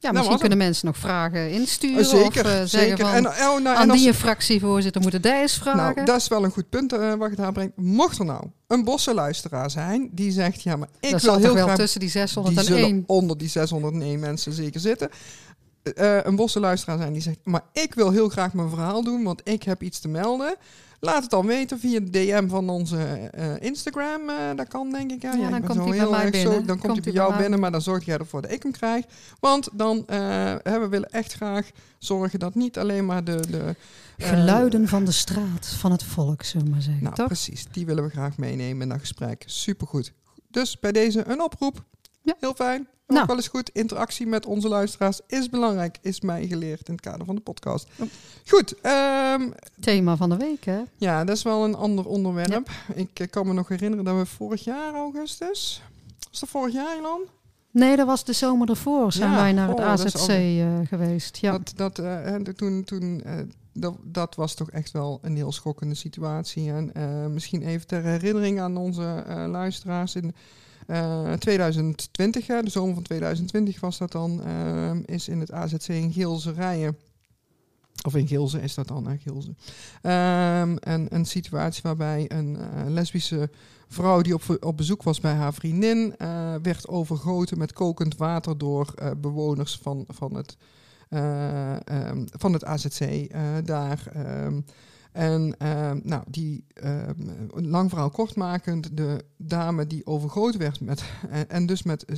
ja, 0.00 0.08
was 0.12 0.18
misschien 0.18 0.38
kunnen 0.38 0.58
mensen 0.58 0.86
nog 0.86 0.96
vragen 0.96 1.50
insturen. 1.50 1.98
Eh, 1.98 2.04
zeker, 2.04 2.44
of 2.44 2.50
zeggen 2.50 2.68
zeker. 2.68 2.98
van, 2.98 3.14
En, 3.14 3.26
oh, 3.26 3.32
nou, 3.36 3.58
en 3.64 3.76
aan 3.76 3.90
als- 3.90 4.00
die 4.02 4.14
fractievoorzitter 4.14 5.00
moeten 5.02 5.22
die 5.22 5.32
eens 5.32 5.54
vragen. 5.54 5.80
nou, 5.94 6.04
dat 6.04 6.16
is 6.16 6.28
wel 6.28 6.44
een 6.44 6.50
goed 6.50 6.68
punt 6.68 6.90
wat 7.18 7.30
je 7.30 7.36
daar 7.36 7.52
brengt. 7.52 7.76
Mocht 7.76 8.18
er 8.18 8.24
nou 8.24 8.44
een 8.66 8.84
bossenluisteraar 8.84 9.70
zijn 9.70 10.08
die 10.12 10.30
zegt, 10.30 10.62
ja, 10.62 10.76
maar 10.76 10.88
ik 11.00 11.10
dat 11.10 11.22
wil 11.22 11.32
zal 11.32 11.40
heel 11.42 11.54
wel 11.54 11.64
graag 11.64 11.76
tussen 11.76 12.00
die 12.00 12.10
die 12.12 12.18
601. 12.20 12.64
zullen 12.64 13.04
onder 13.06 13.38
die 13.38 13.48
601 13.48 14.20
mensen 14.20 14.52
zeker 14.52 14.80
zitten. 14.80 15.08
Eh, 15.94 16.18
een 16.22 16.36
bossenluisteraar 16.36 16.98
zijn 16.98 17.12
die 17.12 17.22
zegt, 17.22 17.38
maar 17.44 17.62
ik 17.72 17.94
wil 17.94 18.10
heel 18.10 18.28
graag 18.28 18.52
mijn 18.52 18.68
verhaal 18.68 19.04
doen, 19.04 19.22
want 19.22 19.40
ik 19.44 19.62
heb 19.62 19.82
iets 19.82 19.98
te 19.98 20.08
melden. 20.08 20.56
Laat 21.00 21.22
het 21.22 21.30
dan 21.30 21.46
weten 21.46 21.78
via 21.80 22.00
de 22.00 22.10
DM 22.10 22.48
van 22.48 22.68
onze 22.68 22.96
eh, 23.32 23.60
Instagram. 23.60 24.28
eh, 24.28 24.36
dat 24.56 24.68
kan 24.68 24.90
denk 24.90 25.10
ik. 25.10 25.22
Ja, 25.22 25.50
dan 25.50 25.62
komt 25.62 25.74
zo 25.74 25.80
hij 25.80 25.90
bij 25.90 25.98
heel 25.98 26.16
erg 26.16 26.30
binnen. 26.30 26.66
dan 26.66 26.78
komt, 26.78 26.92
hij 26.92 27.02
bij 27.02 27.12
jou 27.12 27.36
binnen, 27.36 27.60
maar 27.60 27.70
dan 27.70 27.82
zorg 27.82 28.04
jij 28.04 28.18
ervoor 28.18 28.42
dat 28.42 28.50
ik 28.50 28.62
hem 28.62 28.72
krijg. 28.72 29.04
Want 29.40 29.68
dan 29.72 30.02
hè, 30.62 30.80
we 30.80 30.88
willen 30.88 31.10
echt 31.10 31.32
graag 31.32 31.70
zorgen 31.98 32.38
dat 32.38 32.54
niet 32.54 32.78
alleen 32.78 33.06
maar 33.06 33.24
de... 33.24 33.40
de 33.50 33.74
Geluiden 34.18 34.88
van 34.88 35.04
de 35.04 35.12
straat, 35.12 35.66
van 35.66 35.92
het 35.92 36.02
volk, 36.02 36.42
zullen 36.42 36.66
we 36.66 36.72
maar 36.72 36.82
zeggen. 36.82 37.02
nou, 37.02 37.14
toch? 37.14 37.26
precies. 37.26 37.66
Die 37.72 37.86
willen 37.86 38.04
we 38.04 38.10
graag 38.10 38.36
meenemen 38.36 38.82
in 38.82 38.88
dat 38.88 38.98
gesprek. 38.98 39.42
Supergoed. 39.46 40.12
Dus 40.50 40.78
bij 40.78 40.92
deze 40.92 41.24
een 41.26 41.42
oproep. 41.42 41.84
Ja. 42.28 42.34
Heel 42.40 42.54
fijn. 42.54 42.80
Ook 42.80 43.16
Nou. 43.16 43.26
wel 43.26 43.36
eens 43.36 43.48
goed. 43.48 43.70
Interactie 43.72 44.26
met 44.26 44.46
onze 44.46 44.68
luisteraars 44.68 45.20
is 45.26 45.48
belangrijk, 45.48 45.98
is 46.02 46.20
mij 46.20 46.46
geleerd 46.46 46.88
in 46.88 46.92
het 46.94 47.02
kader 47.02 47.26
van 47.26 47.34
de 47.34 47.40
podcast. 47.40 47.88
Goed. 48.46 48.80
ehm, 48.80 49.50
Thema 49.80 50.16
van 50.16 50.28
de 50.28 50.36
week, 50.36 50.64
hè? 50.64 50.80
ja, 50.96 51.24
dat 51.24 51.36
is 51.36 51.42
wel 51.42 51.64
een 51.64 51.74
ander 51.74 52.06
onderwerp. 52.06 52.70
Ik 52.94 53.20
eh, 53.20 53.26
kan 53.30 53.46
me 53.46 53.52
nog 53.52 53.68
herinneren 53.68 54.04
dat 54.04 54.16
we 54.16 54.26
vorig 54.26 54.64
jaar 54.64 54.94
augustus... 54.94 55.82
Was 56.30 56.40
dat 56.40 56.48
vorig 56.48 56.74
jaar, 56.74 56.96
Ilan? 56.98 57.20
Nee, 57.70 57.96
dat 57.96 58.06
was 58.06 58.24
de 58.24 58.32
zomer 58.32 58.68
ervoor. 58.70 59.12
Zijn 59.12 59.30
Ja, 59.30 59.36
wij 59.36 59.52
naar 59.52 59.68
het 59.68 59.78
oh, 59.78 59.84
AZC 59.84 60.28
eh, 60.28 60.78
geweest. 60.84 61.36
Ja. 61.36 61.50
Dat, 61.52 61.72
dat, 61.76 61.98
eh, 61.98 62.34
toen, 62.34 62.84
toen, 62.84 63.22
dat, 63.72 63.94
dat 64.02 64.34
was 64.34 64.54
toch 64.54 64.70
echt 64.70 64.90
wel 64.90 65.18
een 65.22 65.36
heel 65.36 65.52
schokkende 65.52 65.94
situatie. 65.94 66.70
En 66.72 66.92
misschien 67.32 67.62
even 67.62 67.86
ter 67.86 68.02
herinnering 68.02 68.60
aan 68.60 68.76
onze 68.76 69.24
luisteraars. 69.50 70.14
In 70.14 70.34
eh, 70.88 71.32
2020, 71.32 72.46
hè, 72.46 72.62
de 72.62 72.70
zomer 72.70 72.94
van 72.94 73.02
2020 73.02 73.80
was 73.80 73.98
dat 73.98 74.12
dan, 74.12 74.42
eh, 74.44 74.90
is 75.04 75.28
in 75.28 75.40
het 75.40 75.52
AZC 75.52 75.88
in 75.88 76.12
Geelse 76.12 76.52
Rijen. 76.52 76.96
Of 78.02 78.14
in 78.14 78.26
Gilze 78.26 78.60
is 78.60 78.74
dat 78.74 78.88
dan, 78.88 79.06
hè, 79.08 79.16
Gilze. 79.16 79.54
Ehm, 80.02 80.76
en 80.76 81.06
een 81.14 81.26
situatie 81.26 81.82
waarbij 81.82 82.24
een 82.28 82.56
eh, 82.56 82.66
lesbische 82.86 83.50
vrouw 83.88 84.20
die 84.20 84.34
op, 84.34 84.42
op 84.60 84.76
bezoek 84.76 85.02
was 85.02 85.20
bij 85.20 85.32
haar 85.32 85.54
vriendin, 85.54 86.14
eh, 86.16 86.54
werd 86.62 86.88
overgoten 86.88 87.58
met 87.58 87.72
kokend 87.72 88.16
water 88.16 88.58
door 88.58 88.92
eh, 88.94 89.10
bewoners 89.16 89.78
van, 89.82 90.04
van, 90.08 90.34
het, 90.34 90.56
eh, 91.08 91.86
ehm, 91.88 92.24
van 92.30 92.52
het 92.52 92.64
AZC 92.64 93.00
eh, 93.00 93.40
daar. 93.64 94.02
ehm. 94.12 94.60
En 95.12 95.54
ehm, 95.58 96.00
nou, 96.02 96.22
die, 96.28 96.64
ehm, 96.74 97.12
lang 97.54 97.88
verhaal 97.90 98.10
kortmakend, 98.10 98.88
de 98.96 99.24
dame 99.36 99.86
die 99.86 100.06
overgoten 100.06 100.60
werd 100.60 100.80
met, 100.80 101.02
en, 101.48 101.66
dus 101.66 101.82
met 101.82 102.04
eh, 102.04 102.16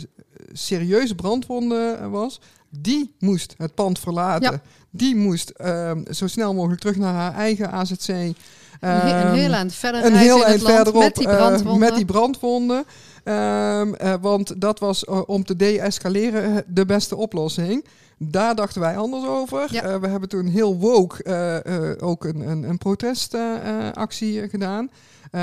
serieuze 0.53 1.15
brandwonden 1.15 2.01
eh, 2.01 2.11
was, 2.11 2.41
die 2.71 3.15
moest 3.19 3.55
het 3.59 3.75
pand 3.75 3.99
verlaten. 3.99 4.53
Ja. 4.53 4.61
Die 4.91 5.17
moest 5.17 5.51
ehm, 5.51 6.13
zo 6.13 6.27
snel 6.27 6.55
mogelijk 6.55 6.81
terug 6.81 6.97
naar 6.97 7.15
haar 7.15 7.35
eigen 7.35 7.71
AZC. 7.73 8.09
een, 8.09 8.35
he- 8.81 9.29
een 9.29 9.35
heel 9.35 9.53
eind 9.53 9.75
verder 9.75 10.05
een 10.05 10.15
heel 10.17 10.35
in 10.35 10.41
het 10.41 10.47
eind 10.51 10.63
land 10.63 10.75
verderop 10.75 11.03
met 11.03 11.15
die 11.15 11.29
eh, 11.29 11.37
brandwonden. 11.37 11.81
met 11.89 11.95
die 11.97 12.05
brandwonden. 12.05 12.85
Ehm, 13.25 13.95
eh, 13.95 14.15
want 14.21 14.61
dat 14.61 14.79
was 14.79 15.05
eh, 15.05 15.23
om 15.27 15.45
te 15.45 15.57
de-escaleren 15.57 16.57
eh, 16.57 16.63
de 16.67 16.87
beste 16.87 17.17
oplossing. 17.17 17.85
Daar 18.19 18.55
dachten 18.55 18.81
wij 18.81 18.97
anders 18.97 19.27
over. 19.27 19.69
Ja. 19.71 20.01
We 20.01 20.09
hebben 20.09 20.29
toen 20.29 20.47
heel 20.47 20.77
woke 20.77 21.99
ook 22.01 22.25
een, 22.25 22.41
een, 22.41 22.63
een 22.63 22.79
protestactie 22.79 24.49
gedaan. 24.49 24.91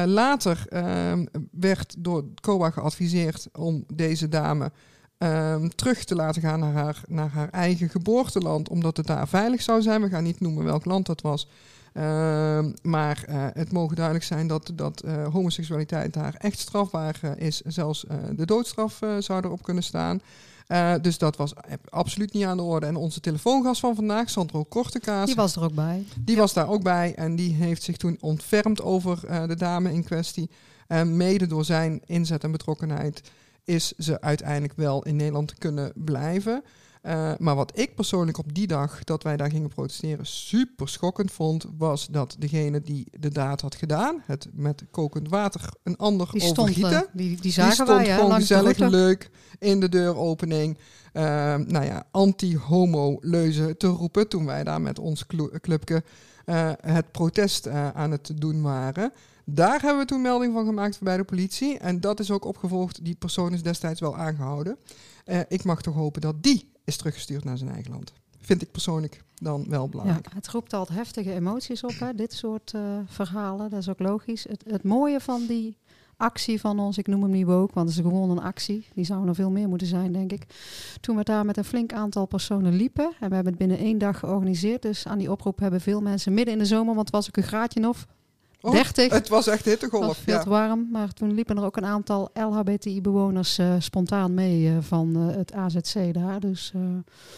Later 0.06 0.66
ehm, 0.70 1.26
werd 1.52 1.96
door 1.98 2.26
COA 2.42 2.70
geadviseerd 2.70 3.48
om 3.54 3.84
deze 3.94 4.30
dame 4.30 4.72
ehm, 5.18 5.68
terug 5.68 6.04
te 6.04 6.16
laten 6.16 6.42
gaan 6.42 6.60
naar 6.60 6.74
haar, 6.74 7.02
naar 7.08 7.30
haar 7.30 7.50
eigen 7.50 7.90
geboorteland, 7.90 8.70
omdat 8.70 8.98
het 8.98 9.08
daar 9.08 9.28
veilig 9.28 9.62
zou 9.62 9.82
zijn. 9.82 10.02
We 10.02 10.10
gaan 10.10 10.24
niet 10.24 10.40
noemen 10.40 10.64
welk 10.64 10.86
land 10.86 11.06
dat 11.06 11.22
was. 11.22 11.48
Ehm, 11.98 12.72
maar 12.82 13.24
eh, 13.28 13.46
het 13.54 13.72
mogen 13.72 13.96
duidelijk 13.96 14.26
zijn 14.26 14.48
dat, 14.48 14.72
dat 14.74 15.02
eh, 15.02 15.28
homoseksualiteit 15.28 16.14
daar 16.14 16.36
echt 16.38 16.60
strafbaar 16.60 17.20
eh, 17.22 17.32
is. 17.38 17.62
Zelfs 17.62 18.06
de 18.36 18.46
doodstraf 18.46 19.00
zou 19.20 19.46
erop 19.46 19.64
kunnen 19.64 19.84
staan. 19.84 20.22
Dus 21.02 21.18
dat 21.18 21.36
was 21.36 21.54
absoluut 21.90 22.34
niet 22.34 22.46
aan 22.46 22.58
de 22.58 22.64
orde. 22.64 22.86
En 22.86 22.96
onze 22.96 23.20
telefoongast 23.20 23.80
van 23.80 23.96
vandaag, 23.96 24.30
Sandro 24.30 24.64
Kortekaas, 24.64 25.26
Die 25.26 25.36
was 25.36 25.56
er 25.56 25.64
ook 25.64 25.74
bij. 25.74 26.06
die 26.20 26.38
was 26.38 26.54
daar 26.54 26.70
ook 26.70 26.84
bij 26.84 27.16
en 27.16 27.36
die 27.36 27.54
heeft 27.54 27.84
zich 27.84 27.98
toen 27.98 28.18
ontfermd 28.20 28.82
over 28.82 29.48
de 29.48 29.56
dame 29.56 29.94
in 29.94 30.04
kwestie. 30.04 30.50
En 30.88 31.18
mede 31.18 31.48
door 31.48 31.66
zijn 31.66 32.02
inzet 32.06 32.44
en 32.44 32.52
betrokkenheid 32.52 33.22
is 33.64 33.94
ze 33.98 34.22
uiteindelijk 34.22 34.74
wel 34.76 35.04
in 35.04 35.16
Nederland 35.16 35.54
kunnen 35.58 35.92
blijven. 35.96 36.64
Eh, 37.08 37.32
maar 37.40 37.56
wat 37.56 37.80
ik 37.80 37.96
persoonlijk 37.96 38.38
op 38.38 38.54
die 38.54 38.68
dag 38.68 39.04
dat 39.04 39.24
wij 39.24 39.38
daar 39.38 39.50
gingen 39.50 39.70
protesteren 39.70 40.26
super 40.26 40.90
schokkend 40.90 41.32
vond, 41.32 41.66
was 41.78 42.08
dat 42.08 42.36
degene 42.40 42.82
die 42.82 43.08
de 43.20 43.30
daad 43.30 43.62
had 43.62 43.76
gedaan, 43.76 44.24
het 44.26 44.48
met 44.54 44.84
kokend 44.92 45.30
water 45.30 45.70
een 45.84 45.98
ander 45.98 46.30
Die 46.32 46.42
overgieten, 46.42 46.92
eh, 46.92 47.02
die, 47.14 47.30
die 47.30 47.42
die 47.42 47.52
stond 47.52 47.90
wij 47.90 48.06
gewoon 48.06 48.34
gezellig 48.34 48.78
leuk 48.78 49.30
in 49.60 49.80
de 49.80 49.90
deuropening. 49.90 50.78
ehm, 51.14 51.64
nou 51.68 51.86
ja, 51.86 52.04
anti-homo-leuzen 52.12 53.78
te 53.78 53.88
roepen. 53.88 54.28
Toen 54.28 54.46
wij 54.46 54.64
daar 54.64 54.82
met 54.82 55.00
ons 55.00 55.26
clubje 55.62 56.04
eh, 56.46 56.72
het 56.82 57.12
protest 57.12 57.68
aan 57.68 58.12
het 58.12 58.32
doen 58.36 58.62
waren. 58.62 59.12
Daar 59.46 59.82
hebben 59.82 60.00
we 60.00 60.06
toen 60.06 60.22
melding 60.22 60.54
van 60.54 60.66
gemaakt 60.66 61.02
bij 61.02 61.18
de 61.18 61.24
politie. 61.24 61.78
En 61.78 62.00
dat 62.00 62.20
is 62.20 62.32
ook 62.32 62.46
opgevolgd. 62.46 63.06
Die 63.06 63.16
persoon 63.16 63.54
is 63.54 63.64
destijds 63.64 64.00
wel 64.00 64.18
aangehouden. 64.18 64.78
Eh, 65.26 65.40
ik 65.48 65.64
mag 65.64 65.82
toch 65.82 65.96
hopen 65.96 66.22
dat 66.22 66.44
die 66.44 66.76
is 66.88 66.98
teruggestuurd 66.98 67.44
naar 67.44 67.58
zijn 67.58 67.70
eigen 67.72 67.92
land. 67.92 68.14
Vind 68.40 68.62
ik 68.62 68.72
persoonlijk 68.72 69.24
dan 69.36 69.66
wel 69.70 69.84
Ja, 69.84 69.88
belangrijk. 69.90 70.28
het 70.34 70.48
roept 70.48 70.74
altijd 70.74 70.98
heftige 70.98 71.34
emoties 71.34 71.84
op, 71.84 72.00
hè, 72.00 72.14
dit 72.16 72.34
soort 72.34 72.74
eh, 72.74 72.82
verhalen. 73.06 73.70
Dat 73.70 73.80
is 73.80 73.90
ook 73.90 74.00
logisch. 74.00 74.44
Het, 74.50 74.64
het 74.68 74.84
mooie 74.84 75.20
van 75.20 75.46
die 75.48 75.78
actie 76.18 76.60
van 76.60 76.80
ons, 76.80 76.98
ik 76.98 77.08
noem 77.08 77.22
hem 77.22 77.32
niet 77.32 77.46
woke, 77.46 77.74
want 77.74 77.90
het 77.90 77.98
is 77.98 78.04
gewoon 78.04 78.30
een 78.30 78.42
actie. 78.44 78.88
Die 78.94 79.06
zou 79.06 79.26
nog 79.26 79.36
veel 79.36 79.52
meer 79.52 79.70
moeten 79.70 79.88
zijn, 79.88 80.12
denk 80.12 80.32
ik. 80.32 80.46
Toen 81.02 81.16
we 81.16 81.24
daar 81.24 81.46
met 81.46 81.58
een 81.58 81.64
flink 81.64 81.94
aantal 81.94 82.26
personen 82.26 82.74
liepen, 82.76 83.04
en 83.20 83.30
we 83.30 83.36
hebben 83.36 83.54
het 83.54 83.58
binnen 83.58 83.78
één 83.78 83.98
dag 83.98 84.20
georganiseerd. 84.20 84.82
Dus 84.82 85.08
aan 85.08 85.18
die 85.18 85.32
oproep 85.32 85.60
hebben 85.60 85.82
veel 85.82 86.02
mensen 86.02 86.34
midden 86.34 86.54
in 86.54 86.60
de 86.60 86.66
zomer, 86.66 86.96
want 86.96 87.08
het 87.08 87.16
was 87.16 87.28
ook 87.28 87.38
een 87.38 87.44
graadje 87.44 87.88
of 87.88 88.08
Oh, 88.62 88.72
30. 88.72 89.12
Het 89.12 89.28
was 89.30 89.48
echt 89.48 89.58
Het 89.66 89.74
hittegolf. 89.74 90.06
was 90.06 90.18
veel 90.18 90.34
Ja. 90.38 90.44
warm, 90.46 90.88
maar 90.92 91.14
toen 91.14 91.34
liepen 91.34 91.58
er 91.58 91.64
ook 91.64 91.78
een 91.78 91.86
aantal 91.86 92.30
LHBTI-bewoners 92.34 93.58
eh, 93.58 93.76
spontaan 93.80 94.34
mee 94.34 94.68
eh, 94.70 94.78
van 94.82 95.16
eh, 95.16 95.36
het 95.36 95.54
AZC 95.54 96.14
daar. 96.14 96.40
Dus 96.40 96.74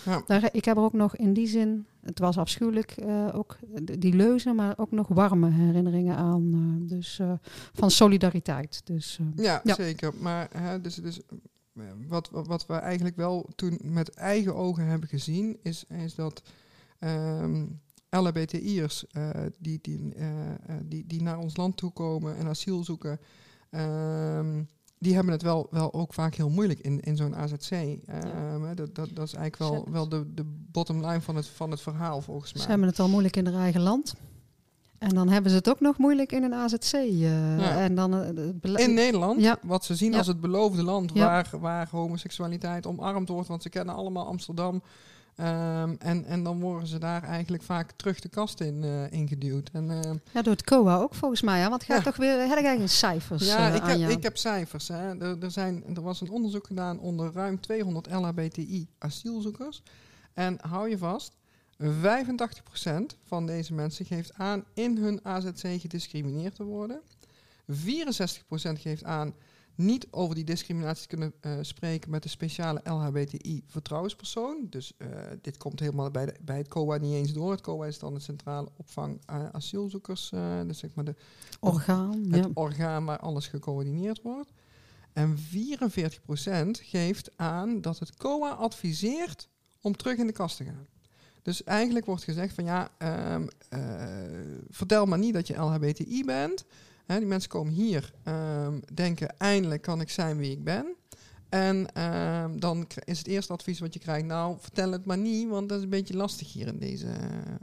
Ja. 0.06 0.22
daar, 0.26 0.50
ik 0.52 0.66
heb 0.66 0.78
er 0.78 0.84
ook 0.84 0.94
nog 0.94 1.16
in 1.16 1.34
die 1.34 1.48
zin, 1.48 1.86
het 2.02 2.20
was 2.20 2.38
afschuwelijk, 2.38 2.96
ook 3.34 3.58
die 4.00 4.14
leuzen, 4.14 4.56
maar 4.56 4.74
ook 4.78 4.92
nog 4.92 5.08
warme 5.08 5.50
herinneringen 5.52 6.16
aan. 6.16 6.78
dus 6.88 7.20
van 7.74 7.92
solidariteit. 7.92 8.82
Dus 8.84 9.20
Ja, 9.36 9.62
Ja. 9.64 9.74
zeker. 9.74 10.14
Maar 10.20 10.48
hè, 10.58 10.82
dus, 10.82 10.96
dus, 10.96 11.20
wat, 12.08 12.30
wat, 12.32 12.48
wat 12.48 12.66
we 12.66 12.74
eigenlijk 12.74 13.16
wel 13.16 13.50
toen 13.56 13.80
met 13.84 14.10
eigen 14.14 14.56
ogen 14.56 14.86
hebben 14.86 15.10
gezien, 15.10 15.58
is, 15.64 15.84
is 16.04 16.16
dat 16.16 16.42
ehm 17.00 17.66
LHBTI'ers 18.10 19.06
eh, 19.12 19.30
die, 19.60 19.80
die, 19.82 20.14
eh, 20.16 20.50
eh, 20.50 20.56
die, 20.86 21.04
die 21.08 21.22
naar 21.22 21.38
ons 21.38 21.58
land 21.58 21.78
toe 21.78 21.92
komen 21.92 22.38
en 22.38 22.48
asiel 22.48 22.84
zoeken, 22.84 23.20
ehm, 23.70 24.64
die 24.98 25.14
hebben 25.16 25.34
het 25.34 25.42
wel, 25.42 25.68
wel 25.72 25.94
ook 25.94 26.14
vaak 26.14 26.36
heel 26.36 26.50
moeilijk 26.50 26.80
in, 26.80 27.00
in 27.00 27.16
zo'n 27.18 27.36
AZC. 27.36 27.72
Ehm, 27.72 28.62
hè, 28.64 28.74
dat, 28.76 28.96
dat, 28.96 29.10
dat 29.14 29.28
is 29.28 29.34
eigenlijk 29.34 29.58
wel, 29.72 29.88
wel 29.92 30.10
de, 30.10 30.34
de 30.34 30.44
bottom 30.72 31.06
line 31.06 31.22
van 31.22 31.36
het, 31.36 31.48
van 31.48 31.72
het 31.72 31.82
verhaal 31.82 32.22
volgens 32.22 32.54
mij. 32.54 32.62
ze 32.62 32.70
hebben 32.70 32.88
het 32.88 33.00
al 33.00 33.10
moeilijk 33.10 33.36
in 33.36 33.46
hun 33.46 33.56
eigen 33.60 33.82
land. 33.82 34.14
En 34.98 35.10
dan 35.10 35.30
hebben 35.30 35.52
ze 35.52 35.58
het 35.58 35.70
ook 35.70 35.80
nog 35.80 35.98
moeilijk 35.98 36.32
in 36.32 36.44
een 36.44 36.54
AZC. 36.54 36.92
eh, 36.94 37.12
Ja. 37.60 37.80
En 37.80 37.96
dan, 37.96 38.24
in 38.78 38.94
Nederland, 38.94 39.42
Ja. 39.42 39.58
wat 39.62 39.86
ze 39.86 39.96
zien 39.96 40.12
Ja. 40.12 40.18
als 40.18 40.28
het 40.28 40.40
beloofde 40.42 40.84
land 40.84 41.12
Ja. 41.14 41.26
waar, 41.26 41.50
waar 41.60 41.88
homoseksualiteit 41.92 42.86
omarmd 42.88 43.30
wordt, 43.30 43.48
want 43.48 43.62
ze 43.62 43.70
kennen 43.70 43.96
allemaal 43.96 44.26
Amsterdam. 44.26 44.82
Ehm, 45.40 45.96
en, 46.00 46.26
en 46.26 46.44
dan 46.44 46.60
worden 46.60 46.88
ze 46.88 46.98
daar 46.98 47.24
eigenlijk 47.24 47.64
vaak 47.64 47.92
terug 47.92 48.20
de 48.20 48.30
kast 48.30 48.60
in 48.60 48.84
eh, 48.84 49.12
ingeduwd. 49.12 49.70
En, 49.74 49.90
eh, 49.90 50.12
ja, 50.32 50.42
door 50.42 50.54
het 50.54 50.64
COA 50.64 50.98
ook 50.98 51.16
volgens 51.16 51.42
mij. 51.42 51.60
Ja, 51.60 51.70
want 51.70 51.84
ga 51.84 51.96
Ja. 51.96 52.02
toch 52.02 52.16
weer, 52.16 52.40
heb 52.40 52.58
ik 52.58 52.66
eigenlijk 52.66 52.92
cijfers 52.92 53.48
ja, 53.48 53.70
eh, 53.70 53.76
ik 53.76 54.02
heb, 54.02 54.10
ik 54.10 54.24
heb 54.24 54.38
cijfers. 54.38 54.88
Hè. 54.88 55.20
Er, 55.20 55.44
er, 55.44 55.52
zijn, 55.52 55.84
er 55.96 56.02
was 56.02 56.22
een 56.22 56.30
onderzoek 56.30 56.68
gedaan 56.68 57.00
onder 57.00 57.32
ruim 57.34 57.60
200 57.60 58.12
LHBTI 58.12 58.88
asielzoekers. 58.98 59.84
En 60.34 60.58
hou 60.62 60.90
je 60.90 60.98
vast, 60.98 61.38
85% 61.78 61.86
van 63.24 63.46
deze 63.46 63.74
mensen 63.74 64.06
geeft 64.06 64.34
aan 64.34 64.64
in 64.74 64.98
hun 64.98 65.20
AZC 65.24 65.82
gediscrimineerd 65.82 66.56
te 66.56 66.64
worden. 66.64 67.02
64% 67.72 68.80
geeft 68.80 69.04
aan 69.04 69.34
niet 69.80 70.08
over 70.12 70.36
die 70.36 70.44
discriminatie 70.44 71.08
kunnen 71.08 71.34
uh, 71.42 71.58
spreken 71.62 72.12
met 72.12 72.24
de 72.24 72.30
speciale 72.30 72.82
LHBTI-vertrouwenspersoon. 72.84 74.68
Dus 74.70 74.94
uh, 74.98 75.08
dit 75.42 75.58
komt 75.58 75.80
helemaal 75.80 76.12
bij, 76.12 76.26
de, 76.26 76.36
bij 76.42 76.58
het 76.58 76.68
COA 76.68 76.98
niet 76.98 77.14
eens 77.14 77.34
door. 77.34 77.52
Het 77.52 77.62
COA 77.62 77.86
is 77.86 78.00
dan 78.00 78.14
de 78.14 78.20
centrale 78.20 78.70
opvang 78.76 79.22
uh, 79.30 79.46
asielzoekers, 79.52 80.30
dus 80.68 80.78
zeg 80.78 80.90
maar 80.94 81.06
de 81.06 81.16
orgaan, 81.60 82.26
het 82.30 82.46
ja. 82.46 82.52
orgaan 82.54 83.06
waar 83.06 83.20
alles 83.20 83.48
gecoördineerd 83.48 84.22
wordt. 84.22 84.52
En 85.14 85.38
44% 85.38 85.42
geeft 86.72 87.32
aan 87.36 87.82
dat 87.82 88.00
het 88.00 88.18
COA 88.18 88.52
adviseert 88.52 89.50
om 89.82 89.96
terug 89.96 90.18
in 90.18 90.28
de 90.28 90.34
kast 90.34 90.58
te 90.58 90.64
gaan. 90.64 90.88
Dus 91.42 91.64
eigenlijk 91.64 92.06
wordt 92.06 92.24
gezegd 92.24 92.54
van 92.54 92.64
ja, 92.64 92.92
um, 93.34 93.48
vertel 94.70 95.06
maar 95.06 95.18
niet 95.18 95.34
dat 95.34 95.48
je 95.48 95.56
LHBTI 95.56 96.24
bent. 96.26 96.66
Hè, 97.10 97.18
die 97.18 97.28
mensen 97.28 97.50
komen 97.50 97.74
hier, 97.74 98.14
um, 98.28 98.82
denken 98.94 99.38
eindelijk 99.38 99.82
kan 99.82 100.02
ik 100.02 100.10
zijn 100.10 100.38
wie 100.38 100.52
ik 100.52 100.64
ben. 100.64 100.86
En 101.50 102.04
um, 102.04 102.60
dan 102.60 102.88
is 103.04 103.18
het 103.18 103.28
eerste 103.28 103.54
advies 103.54 103.80
wat 103.80 103.94
je 103.94 104.00
krijgt, 104.00 104.26
nou 104.26 104.56
vertel 104.60 104.92
het 104.92 105.06
maar 105.06 105.18
niet, 105.18 105.50
want 105.50 105.70
dat 105.70 105.78
is 105.78 105.84
een 105.84 105.90
beetje 105.90 106.16
lastig 106.16 106.54
hier 106.54 106.68
in 106.68 106.78
deze 106.78 107.08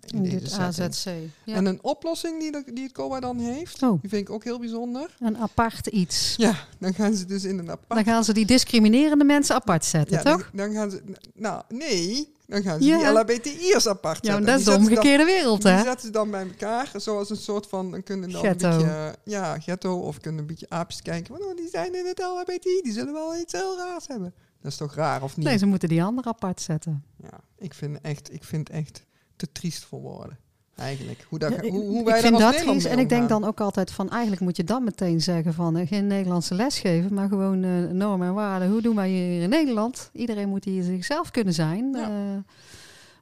in, 0.01 0.17
in 0.17 0.23
deze 0.23 0.39
dit 0.39 0.53
AZC. 0.53 1.11
Ja. 1.45 1.55
En 1.55 1.67
een 1.67 1.79
oplossing 1.83 2.41
die, 2.41 2.53
de, 2.53 2.63
die 2.73 2.85
het 2.85 2.93
COA 2.93 3.21
dan 3.21 3.39
heeft, 3.39 3.83
oh. 3.83 4.01
die 4.01 4.11
vind 4.11 4.29
ik 4.29 4.35
ook 4.35 4.45
heel 4.45 4.59
bijzonder. 4.59 5.17
Een 5.21 5.39
apart 5.39 5.87
iets. 5.87 6.35
Ja, 6.37 6.55
dan 6.79 6.95
gaan 6.95 7.15
ze 7.15 7.25
dus 7.25 7.45
in 7.45 7.59
een 7.59 7.71
apart... 7.71 8.05
Dan 8.05 8.15
gaan 8.15 8.25
ze 8.25 8.33
die 8.33 8.47
discriminerende 8.47 9.25
mensen 9.25 9.55
apart 9.55 9.85
zetten, 9.85 10.17
ja, 10.17 10.23
toch? 10.23 10.51
Dan, 10.53 10.67
dan 10.67 10.75
gaan 10.75 10.91
ze, 10.91 11.03
nou 11.35 11.63
nee, 11.69 12.35
dan 12.47 12.63
gaan 12.63 12.81
ze 12.81 12.87
ja. 12.87 12.99
die 12.99 13.07
LHBTI'ers 13.07 13.87
apart 13.87 14.25
zetten. 14.25 14.45
Ja, 14.45 14.51
dat 14.51 14.59
is 14.59 14.65
de 14.65 14.75
omgekeerde 14.75 15.25
dan, 15.25 15.35
wereld, 15.35 15.63
hè? 15.63 15.75
Die 15.75 15.85
zetten 15.85 16.07
ze 16.07 16.13
dan 16.13 16.31
bij 16.31 16.43
elkaar, 16.43 16.91
zoals 16.97 17.31
een 17.31 17.37
soort 17.37 17.67
van... 17.67 17.91
Dan 17.91 18.03
kunnen 18.03 18.31
dan 18.31 18.41
ghetto. 18.41 18.71
een 18.71 18.77
beetje, 18.79 19.15
ja, 19.25 19.59
ghetto, 19.59 19.99
of 19.99 20.21
kunnen 20.21 20.41
een 20.41 20.47
beetje 20.47 20.67
aapjes 20.69 21.03
kijken. 21.03 21.33
Want 21.33 21.45
oh, 21.45 21.57
die 21.57 21.69
zijn 21.69 21.95
in 21.95 22.07
het 22.07 22.19
LHBTI, 22.19 22.81
die 22.83 22.93
zullen 22.93 23.13
wel 23.13 23.37
iets 23.37 23.53
heel 23.53 23.77
raars 23.77 24.07
hebben. 24.07 24.35
Dat 24.61 24.73
is 24.73 24.77
toch 24.77 24.95
raar, 24.95 25.23
of 25.23 25.37
niet? 25.37 25.47
Nee, 25.47 25.59
ze 25.59 25.67
moeten 25.67 25.89
die 25.89 26.03
anderen 26.03 26.33
apart 26.33 26.61
zetten. 26.61 27.05
Ja, 27.23 27.41
ik 27.59 27.75
vind 27.75 28.01
echt, 28.01 28.33
ik 28.33 28.45
vind 28.45 28.71
echt 28.71 29.05
te 29.37 29.53
triest 29.53 29.85
voor 29.85 30.01
woorden. 30.01 30.39
Eigenlijk. 30.77 31.27
Hoe, 31.29 31.39
dat, 31.39 31.53
Ja, 31.53 31.71
hoe, 31.71 31.85
hoe 31.85 31.99
ik 31.99 32.05
wij 32.07 32.21
vind 32.21 32.39
dat 32.39 32.51
Nederland 32.53 32.85
En 32.85 32.99
ik 32.99 33.09
denk 33.09 33.29
dan 33.29 33.45
ook 33.45 33.61
altijd 33.61 33.91
van, 33.91 34.11
eigenlijk 34.11 34.43
moet 34.43 34.57
je 34.57 34.65
dan 34.65 34.85
meteen 34.85 35.21
zeggen 35.21 35.55
van, 35.55 35.77
eh, 35.77 35.87
geen 35.89 36.07
Nederlandse 36.07 36.55
les 36.55 36.79
geven, 36.79 37.15
maar 37.15 37.29
gewoon 37.29 37.65
eh, 37.65 37.71
normen 37.93 38.27
en 38.27 38.35
waarden. 38.35 38.71
Hoe 38.71 38.83
doen 38.83 38.97
wij 38.97 39.09
hier 39.09 39.43
in 39.43 39.49
Nederland? 39.49 40.11
Iedereen 40.13 40.49
moet 40.49 40.65
hier 40.65 40.83
zichzelf 40.83 41.31
kunnen 41.31 41.55
zijn. 41.55 41.91
Ja. 41.93 42.03
eh, 42.03 42.39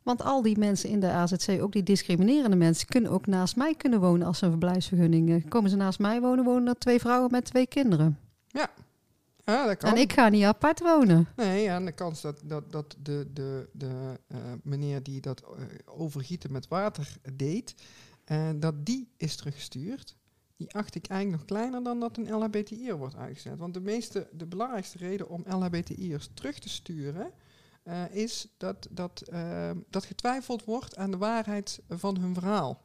want 0.03 0.23
al 0.23 0.43
die 0.43 0.59
mensen 0.59 0.89
in 0.89 1.01
de 1.01 1.11
AZC, 1.11 1.63
ook 1.63 1.73
die 1.73 1.83
discriminerende 1.83 2.57
mensen, 2.57 2.87
kunnen 2.87 3.11
ook 3.11 3.27
naast 3.27 3.57
mij 3.57 3.75
kunnen 3.75 4.01
wonen 4.01 4.27
als 4.27 4.39
ze 4.39 4.45
een 4.45 4.51
verblijfsvergunning. 4.51 5.49
komen 5.49 5.71
ze 5.71 5.77
naast 5.77 5.99
mij 5.99 6.21
wonen, 6.21 6.45
wonen 6.45 6.69
er 6.69 6.79
twee 6.79 7.01
vrouwen 7.01 7.31
met 7.31 7.45
twee 7.45 7.67
kinderen. 7.67 8.19
Ja, 8.49 8.71
dat 9.45 9.77
kan. 9.77 9.91
En 9.91 9.97
ik 9.97 10.13
ga 10.13 10.29
niet 10.29 10.45
apart 10.45 10.81
wonen. 10.81 11.29
Nee, 11.37 11.63
ja, 11.63 11.77
en 11.77 11.85
de 11.85 11.93
kans 11.93 12.21
dat, 12.21 12.41
dat, 12.45 12.73
dat 12.73 12.97
de, 13.03 13.27
de, 13.33 13.69
de 13.73 14.21
eh, 14.27 14.39
meneer 14.63 15.03
die 15.03 15.21
dat 15.21 15.43
eh, 15.43 15.49
overgieten 15.85 16.53
met 16.53 16.69
water 16.69 17.17
deed, 17.33 17.75
eh, 18.25 18.49
dat 18.57 18.87
die 18.87 19.09
is 19.17 19.37
teruggestuurd, 19.37 20.17
die 20.57 20.75
acht 20.75 20.95
ik 20.95 21.07
eigenlijk 21.07 21.41
nog 21.41 21.51
kleiner 21.51 21.83
dan 21.83 22.01
dat 22.01 22.17
een 22.17 22.31
LHBTI'er 22.31 22.97
wordt 22.97 23.17
uitgezet. 23.17 23.59
Want 23.59 23.75
de, 23.75 23.81
meeste, 23.81 24.29
de 24.33 24.47
belangrijkste 24.47 24.99
reden 24.99 25.29
om 25.29 25.45
LHBTI'ers 25.49 26.31
terug 26.35 26.59
te 26.59 26.69
sturen, 26.69 27.31
is 28.11 28.49
dat, 28.57 28.89
dat, 28.91 29.23
dat 29.91 30.05
getwijfeld 30.05 30.65
wordt 30.65 30.97
aan 30.97 31.11
de 31.11 31.17
waarheid 31.17 31.81
van 31.89 32.17
hun 32.17 32.35
verhaal. 32.35 32.83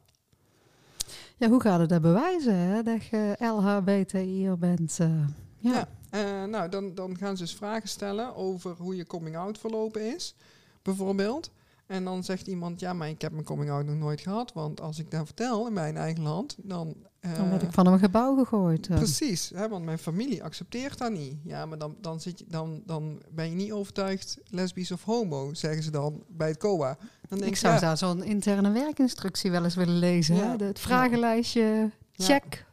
Ja, 1.36 1.48
hoe 1.48 1.60
gaat 1.60 1.80
het 1.80 1.88
dat 1.88 2.02
bewijzen, 2.02 2.54
hè? 2.54 2.82
Dat 2.82 3.04
je 3.04 3.34
LHBTI'er 3.38 4.58
bent? 4.58 4.96
ja. 4.96 5.26
Ja. 5.58 5.88
Eh, 6.10 6.44
nou, 6.44 6.68
dan, 6.68 6.94
dan 6.94 7.16
gaan 7.18 7.36
ze 7.36 7.42
dus 7.42 7.54
vragen 7.54 7.88
stellen 7.88 8.34
over 8.36 8.74
hoe 8.78 8.96
je 8.96 9.06
coming-out 9.06 9.58
verlopen 9.58 10.14
is, 10.14 10.34
bijvoorbeeld. 10.82 11.50
En 11.86 12.04
dan 12.04 12.24
zegt 12.24 12.46
iemand, 12.46 12.80
ja, 12.80 12.92
maar 12.92 13.08
ik 13.08 13.20
heb 13.20 13.32
mijn 13.32 13.44
coming-out 13.44 13.86
nog 13.86 13.96
nooit 13.96 14.20
gehad. 14.20 14.52
Want 14.52 14.80
als 14.80 14.98
ik 14.98 15.10
dat 15.10 15.24
vertel 15.26 15.66
in 15.66 15.72
mijn 15.72 15.96
eigen 15.96 16.22
land, 16.22 16.56
dan... 16.58 16.94
eh, 17.20 17.34
Dan 17.34 17.50
werd 17.50 17.62
ik 17.62 17.72
van 17.72 17.86
een 17.86 17.98
gebouw 17.98 18.36
gegooid. 18.36 18.86
eh. 18.88 18.96
Precies, 18.96 19.50
hè, 19.54 19.68
want 19.68 19.84
mijn 19.84 19.98
familie 19.98 20.44
accepteert 20.44 20.98
dat 20.98 21.12
niet. 21.12 21.34
Ja, 21.44 21.66
maar 21.66 21.78
dan, 21.78 21.96
dan, 22.00 22.20
zit 22.20 22.38
je, 22.38 22.44
dan, 22.48 22.82
dan 22.86 23.22
ben 23.30 23.48
je 23.48 23.54
niet 23.54 23.72
overtuigd 23.72 24.38
lesbisch 24.44 24.90
of 24.92 25.04
homo, 25.04 25.54
zeggen 25.54 25.82
ze 25.82 25.90
dan 25.90 26.22
bij 26.28 26.48
het 26.48 26.56
COA. 26.58 26.96
Dan 27.28 27.38
denk 27.38 27.50
Ik 27.50 27.56
zou 27.56 27.74
ja, 27.74 27.80
daar 27.80 27.96
zo'n 27.98 28.22
interne 28.22 28.70
werkinstructie 28.70 29.50
wel 29.50 29.64
eens 29.64 29.74
willen 29.74 29.98
lezen. 29.98 30.36
Ja. 30.36 30.56
Hè? 30.58 30.64
Het 30.66 30.78
vragenlijstje, 30.80 31.90
check 32.12 32.66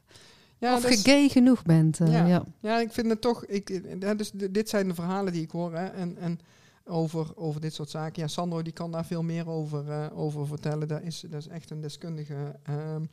ja, 0.59 0.75
of 0.75 0.81
dat 0.81 0.91
je 1.03 1.09
gay 1.09 1.29
genoeg 1.29 1.63
bent. 1.63 1.99
eh, 1.99 2.11
Ja. 2.11 2.25
ja. 2.25 2.43
Ja, 2.59 2.79
ik 2.79 2.91
vind 2.93 3.09
het 3.09 3.21
toch. 3.21 3.45
Ik, 3.45 3.81
dus 4.17 4.31
dit 4.31 4.69
zijn 4.69 4.87
de 4.87 4.93
verhalen 4.93 5.33
die 5.33 5.41
ik 5.41 5.51
hoor. 5.51 5.73
Hè, 5.73 5.85
en, 5.85 6.17
en 6.17 6.39
over, 6.85 7.27
over 7.35 7.61
dit 7.61 7.73
soort 7.73 7.89
zaken. 7.89 8.21
Ja, 8.21 8.27
Sandro 8.27 8.61
die 8.61 8.73
kan 8.73 8.91
daar 8.91 9.05
veel 9.05 9.23
meer 9.23 9.47
over, 9.49 9.89
eh, 9.91 10.05
over 10.19 10.47
vertellen. 10.47 10.87
Dat 10.87 11.01
is, 11.01 11.23
dat 11.29 11.39
is 11.39 11.47
echt 11.47 11.69
een 11.69 11.81
deskundige. 11.81 12.35
ehm, 12.63 13.03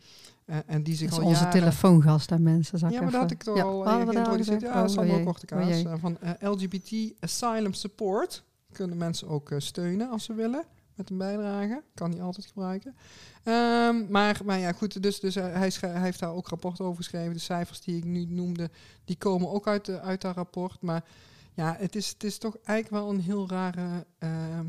eh, 0.45 0.57
en 0.67 0.83
die 0.83 0.95
zich 0.95 1.09
Dat 1.11 1.19
is 1.19 1.25
al 1.25 1.31
onze 1.31 1.43
jaren... 1.45 1.59
telefoongast 1.61 2.33
aan 2.33 2.43
mensen. 2.43 2.79
Ja, 2.79 3.01
maar 3.03 3.11
dat 3.11 3.21
had 3.21 3.31
ik 3.31 3.43
toch 3.43 3.63
al 3.63 3.85
hadden 3.87 4.07
we 4.07 4.15
daar 4.15 4.25
geïntroduceerd. 4.25 4.61
Ja, 4.61 4.83
Oh, 4.83 4.89
Sandro 4.89 5.15
jee. 5.17 5.25
Kortekaas. 5.25 5.85
Oh, 5.85 5.93
van 6.01 6.19
LGBT 6.41 7.13
Asylum 7.21 7.73
Support. 7.73 8.43
Kunnen 8.73 8.97
mensen 8.97 9.29
ook 9.29 9.51
steunen 9.59 10.11
als 10.11 10.25
ze 10.25 10.35
willen. 10.35 10.65
Met 10.95 11.11
een 11.11 11.19
bijdrage. 11.19 11.83
Kan 11.95 12.11
niet 12.11 12.21
altijd 12.21 12.47
gebruiken. 12.47 12.97
Ehm, 13.43 14.11
maar, 14.11 14.41
maar 14.45 14.59
ja, 14.59 14.73
goed. 14.73 15.03
Dus, 15.03 15.21
dus 15.21 15.35
hij, 15.35 15.51
hij 15.51 15.73
hij 15.81 16.01
heeft 16.01 16.19
daar 16.19 16.33
ook 16.33 16.49
rapport 16.49 16.81
over 16.81 16.97
geschreven. 16.97 17.33
De 17.33 17.39
cijfers 17.39 17.81
die 17.81 17.97
ik 17.97 18.05
nu 18.05 18.25
noemde, 18.25 18.71
die 19.05 19.17
komen 19.17 19.51
ook 19.51 19.67
uit, 19.67 19.85
de, 19.85 20.01
uit 20.01 20.21
dat 20.21 20.35
rapport. 20.35 20.81
Maar 20.81 21.05
ja, 21.55 21.77
het 21.79 21.97
is, 21.97 22.09
het 22.09 22.25
is 22.25 22.39
toch 22.39 22.57
eigenlijk 22.65 23.05
wel 23.05 23.15
een 23.15 23.21
heel 23.21 23.49
rare 23.49 24.07
ehm, 24.19 24.67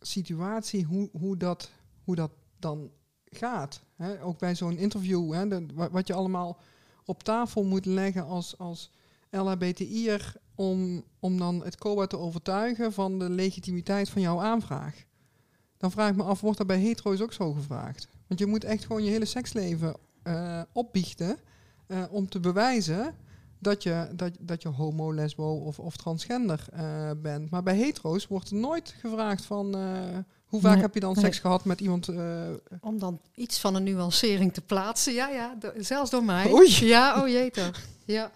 situatie 0.00 0.84
hoe, 0.84 1.08
hoe, 1.12 1.36
dat, 1.36 1.70
hoe 2.04 2.14
dat 2.14 2.30
dan 2.58 2.90
gaat. 3.24 3.82
Hè? 3.96 4.22
Ook 4.22 4.38
bij 4.38 4.54
zo'n 4.54 4.78
interview, 4.78 5.32
hè, 5.32 5.66
wat 5.90 6.06
je 6.06 6.14
allemaal 6.14 6.60
op 7.04 7.22
tafel 7.22 7.64
moet 7.64 7.86
leggen 7.86 8.24
als, 8.24 8.58
als 8.58 8.90
LHBTI'er 9.30 10.34
om, 10.54 11.04
om 11.18 11.38
dan 11.38 11.64
het 11.64 11.76
COA 11.76 12.06
te 12.06 12.18
overtuigen 12.18 12.92
van 12.92 13.18
de 13.18 13.30
legitimiteit 13.30 14.08
van 14.08 14.22
jouw 14.22 14.40
aanvraag. 14.40 15.06
Dan 15.78 15.90
vraag 15.90 16.10
ik 16.10 16.16
me 16.16 16.22
af, 16.22 16.40
wordt 16.40 16.58
dat 16.58 16.66
bij 16.66 16.78
hetero's 16.78 17.20
ook 17.20 17.32
zo 17.32 17.52
gevraagd? 17.52 18.08
Want 18.26 18.40
je 18.40 18.46
moet 18.46 18.64
echt 18.64 18.84
gewoon 18.84 19.04
je 19.04 19.10
hele 19.10 19.24
seksleven 19.24 19.94
eh 20.22 20.60
opbiechten 20.72 21.36
eh, 21.86 22.02
om 22.10 22.28
te 22.28 22.40
bewijzen 22.40 23.14
dat 23.58 23.82
je, 23.82 24.08
dat, 24.14 24.32
dat 24.40 24.62
je 24.62 24.68
homo, 24.68 25.14
lesbo 25.14 25.52
of, 25.54 25.78
of 25.78 25.96
transgender 25.96 26.66
eh, 26.72 27.10
bent. 27.22 27.50
Maar 27.50 27.62
bij 27.62 27.76
hetero's 27.76 28.26
wordt 28.26 28.50
nooit 28.50 28.94
gevraagd 29.00 29.44
van... 29.44 29.74
hoe 30.46 30.60
vaak 30.60 30.72
Nee, 30.72 30.82
heb 30.82 30.94
je 30.94 31.00
dan 31.00 31.12
nee. 31.12 31.24
seks 31.24 31.38
gehad 31.38 31.64
met 31.64 31.80
iemand... 31.80 32.08
Om 32.80 32.98
dan 32.98 33.20
iets 33.34 33.60
van 33.60 33.74
een 33.74 33.82
nuancering 33.82 34.52
te 34.52 34.60
plaatsen. 34.60 35.12
Ja, 35.12 35.28
ja, 35.28 35.54
do- 35.58 35.72
zelfs 35.76 36.10
door 36.10 36.24
mij. 36.24 36.52
Oei. 36.52 36.86
Ja, 36.86 37.22
oh 37.22 37.28
jee 37.28 37.50
toch. 37.50 37.80
Ja. 38.04 38.30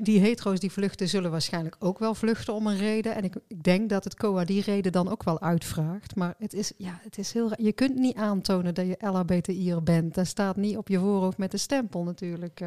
Die 0.00 0.20
hetero's 0.20 0.60
die 0.60 0.72
vluchten 0.72 1.08
zullen 1.08 1.30
waarschijnlijk 1.30 1.76
ook 1.78 1.98
wel 1.98 2.14
vluchten 2.14 2.54
om 2.54 2.66
een 2.66 2.76
reden. 2.76 3.14
En 3.14 3.24
ik, 3.24 3.34
ik 3.46 3.62
denk 3.62 3.88
dat 3.88 4.04
het 4.04 4.14
COA 4.14 4.44
die 4.44 4.62
reden 4.62 4.92
dan 4.92 5.10
ook 5.10 5.22
wel 5.22 5.40
uitvraagt. 5.40 6.16
Maar 6.16 6.34
het 6.38 6.54
is, 6.54 6.72
ja, 6.76 6.98
het 7.02 7.18
is 7.18 7.32
heel. 7.32 7.50
Je 7.56 7.72
kunt 7.72 7.94
niet 7.94 8.16
aantonen 8.16 8.74
dat 8.74 8.86
je 8.86 8.96
LHBTI'er 9.00 9.82
bent. 9.82 10.14
Dat 10.14 10.26
staat 10.26 10.56
niet 10.56 10.76
op 10.76 10.88
je 10.88 10.98
voorhoofd 10.98 11.38
met 11.38 11.52
een 11.52 11.58
stempel 11.58 12.02
natuurlijk. 12.04 12.60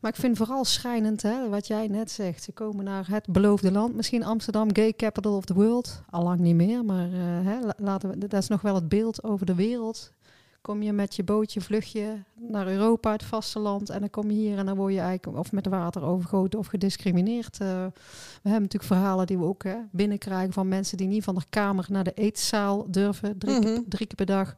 Maar 0.00 0.12
ik 0.12 0.18
vind 0.20 0.36
vooral 0.36 0.64
schrijnend 0.64 1.22
hè, 1.22 1.48
wat 1.48 1.66
jij 1.66 1.86
net 1.86 2.10
zegt. 2.10 2.42
Ze 2.42 2.52
komen 2.52 2.84
naar 2.84 3.06
het 3.08 3.26
beloofde 3.26 3.72
land. 3.72 3.94
Misschien 3.94 4.24
Amsterdam, 4.24 4.74
gay 4.74 4.92
capital 4.92 5.36
of 5.36 5.44
the 5.44 5.54
world. 5.54 6.02
Allang 6.10 6.40
niet 6.40 6.54
meer, 6.54 6.84
maar 6.84 7.06
eh, 7.12 7.20
hè, 7.20 7.60
la- 7.60 7.74
laten 7.76 8.08
we, 8.10 8.18
dat 8.18 8.42
is 8.42 8.48
nog 8.48 8.60
wel 8.60 8.74
het 8.74 8.88
beeld 8.88 9.22
over 9.24 9.46
de 9.46 9.54
wereld. 9.54 10.12
Kom 10.64 10.82
je 10.82 10.92
met 10.92 11.14
je 11.16 11.24
bootje, 11.24 11.60
vlucht 11.60 11.90
je 11.90 12.16
naar 12.34 12.66
Europa, 12.68 13.12
het 13.12 13.22
vasteland. 13.24 13.90
En 13.90 14.00
dan 14.00 14.10
kom 14.10 14.30
je 14.30 14.36
hier 14.36 14.58
en 14.58 14.66
dan 14.66 14.76
word 14.76 14.92
je 14.92 15.00
eigenlijk 15.00 15.38
of 15.38 15.52
met 15.52 15.66
water 15.66 16.02
overgoten 16.02 16.58
of 16.58 16.66
gediscrimineerd. 16.66 17.60
Eh, 17.60 17.68
we 17.68 18.48
hebben 18.50 18.62
natuurlijk 18.62 18.84
verhalen 18.92 19.26
die 19.26 19.38
we 19.38 19.44
ook 19.44 19.62
hè, 19.64 19.76
binnenkrijgen 19.92 20.52
van 20.52 20.68
mensen 20.68 20.96
die 20.96 21.06
niet 21.06 21.24
van 21.24 21.34
de 21.34 21.40
kamer 21.50 21.86
naar 21.88 22.04
de 22.04 22.12
eetzaal 22.14 22.90
durven. 22.90 23.38
Drie, 23.38 23.60
keer, 23.60 23.70
Mhm. 23.70 23.80
drie 23.88 24.06
keer 24.06 24.16
per 24.16 24.26
dag. 24.26 24.56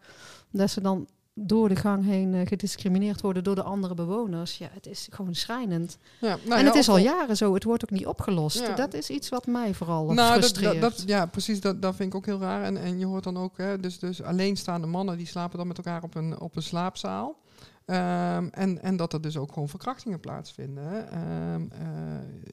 Dat 0.50 0.70
ze 0.70 0.80
dan 0.80 1.06
door 1.38 1.68
de 1.68 1.76
gang 1.76 2.04
heen 2.04 2.34
eh, 2.34 2.46
gediscrimineerd 2.46 3.20
worden 3.20 3.44
door 3.44 3.54
de 3.54 3.62
andere 3.62 3.94
bewoners. 3.94 4.58
Ja, 4.58 4.68
het 4.72 4.86
is 4.86 5.08
gewoon 5.10 5.34
schrijnend. 5.34 5.98
ja, 6.20 6.28
nou 6.28 6.40
en 6.58 6.58
ja, 6.58 6.64
het 6.64 6.74
is 6.74 6.88
al 6.88 6.98
jaren 6.98 7.36
zo. 7.36 7.54
Het 7.54 7.64
wordt 7.64 7.82
ook 7.84 7.90
niet 7.90 8.06
opgelost. 8.06 8.58
Ja. 8.60 8.74
Dat 8.74 8.94
is 8.94 9.10
iets 9.10 9.28
wat 9.28 9.46
mij 9.46 9.74
vooral 9.74 10.12
Nou, 10.12 10.32
frustreert. 10.32 10.80
dat, 10.80 10.96
dat- 10.96 11.02
ja, 11.08 11.26
precies. 11.26 11.60
Dat, 11.60 11.82
dat 11.82 11.96
vind 11.96 12.08
ik 12.08 12.14
ook 12.14 12.26
heel 12.26 12.40
raar. 12.40 12.62
En, 12.62 12.76
en 12.76 12.98
je 12.98 13.06
hoort 13.06 13.24
dan 13.24 13.36
ook, 13.36 13.56
hè, 13.58 13.80
dus, 13.80 13.98
dus 13.98 14.22
alleenstaande 14.22 14.86
mannen 14.86 15.16
die 15.16 15.26
slapen 15.26 15.58
dan 15.58 15.66
met 15.66 15.76
elkaar 15.76 16.02
op 16.02 16.14
een, 16.14 16.40
op 16.40 16.56
een 16.56 16.62
slaapzaal. 16.62 17.36
Ehm, 17.84 18.48
en, 18.50 18.82
en 18.82 18.96
dat 18.96 19.12
er 19.12 19.20
dus 19.20 19.36
ook 19.36 19.52
gewoon 19.52 19.68
verkrachtingen 19.68 20.20
plaatsvinden. 20.20 21.10
eh, 21.10 21.54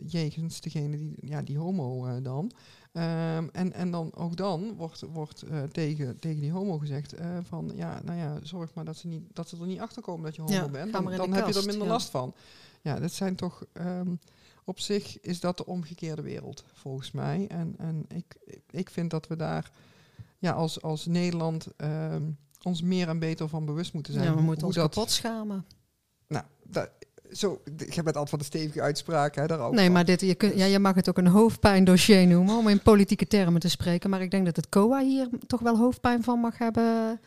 jegens 0.07 0.61
degene 0.61 0.97
die, 0.97 1.15
ja, 1.19 1.41
die 1.41 1.57
homo 1.57 2.05
eh, 2.05 2.13
dan. 2.23 2.51
Ehm, 2.93 3.47
en, 3.51 3.73
en 3.73 3.91
dan 3.91 4.15
ook 4.15 4.35
dan 4.37 4.73
wordt, 4.75 5.01
wordt 5.01 5.41
eh, 5.41 5.63
tegen, 5.63 6.19
tegen 6.19 6.41
die 6.41 6.51
homo 6.51 6.77
gezegd 6.77 7.13
eh, 7.13 7.37
van 7.43 7.71
ja, 7.75 8.01
nou 8.03 8.17
ja, 8.17 8.39
zorg 8.43 8.73
maar 8.73 8.85
dat 8.85 8.97
ze, 8.97 9.07
niet, 9.07 9.21
dat 9.33 9.49
ze 9.49 9.57
er 9.59 9.65
niet 9.65 9.79
achter 9.79 10.01
komen 10.01 10.23
dat 10.25 10.35
je 10.35 10.41
homo 10.41 10.53
Ja, 10.53 10.67
bent. 10.67 10.91
Dan, 10.93 11.05
dan 11.05 11.33
heb 11.33 11.47
je 11.47 11.53
er 11.59 11.65
minder 11.65 11.85
ja. 11.87 11.91
last 11.93 12.09
van. 12.09 12.33
Ja, 12.81 12.99
dat 12.99 13.11
zijn 13.11 13.35
toch 13.35 13.63
ehm, 13.73 14.15
op 14.63 14.79
zich 14.79 15.19
is 15.19 15.39
dat 15.39 15.57
de 15.57 15.65
omgekeerde 15.65 16.21
wereld 16.21 16.63
volgens 16.73 17.11
mij. 17.11 17.47
En, 17.47 17.75
en 17.77 18.05
ik, 18.07 18.35
ik 18.69 18.89
vind 18.89 19.09
dat 19.11 19.27
we 19.27 19.35
daar 19.35 19.71
ja, 20.37 20.51
als, 20.51 20.81
als 20.81 21.05
Nederland 21.05 21.67
ehm, 21.77 22.23
ons 22.63 22.81
meer 22.81 23.07
en 23.09 23.19
beter 23.19 23.49
van 23.49 23.65
bewust 23.65 23.93
moeten 23.93 24.13
zijn. 24.13 24.25
Ja, 24.25 24.31
we 24.31 24.37
hoe- 24.37 24.45
moeten 24.45 24.65
hoe 24.65 24.73
ons 24.75 24.83
dat, 24.83 24.93
kapot 24.93 25.11
schamen. 25.11 25.65
Nou, 26.27 26.45
dat, 26.63 26.89
zo, 27.33 27.61
ik 27.77 27.93
heb 27.93 28.05
altijd 28.05 28.29
van 28.29 28.39
de 28.39 28.45
stevige 28.45 28.81
uitspraak, 28.81 29.35
hè, 29.35 29.47
daar 29.47 29.59
ook 29.59 29.73
Nee, 29.73 29.89
maar 29.89 30.05
dit, 30.05 30.21
je, 30.21 30.35
kunt, 30.35 30.55
ja, 30.55 30.65
je 30.65 30.79
mag 30.79 30.95
het 30.95 31.09
ook 31.09 31.17
een 31.17 31.27
hoofdpijndossier 31.27 32.27
noemen, 32.27 32.57
om 32.57 32.67
in 32.67 32.81
politieke 32.81 33.27
termen 33.27 33.61
te 33.61 33.69
spreken. 33.69 34.09
Maar 34.09 34.21
ik 34.21 34.31
denk 34.31 34.45
dat 34.45 34.55
het 34.55 34.69
COA 34.69 35.01
hier 35.01 35.27
toch 35.47 35.59
wel 35.59 35.77
hoofdpijn 35.77 36.23
van 36.23 36.39
mag 36.39 36.57
hebben. 36.57 37.19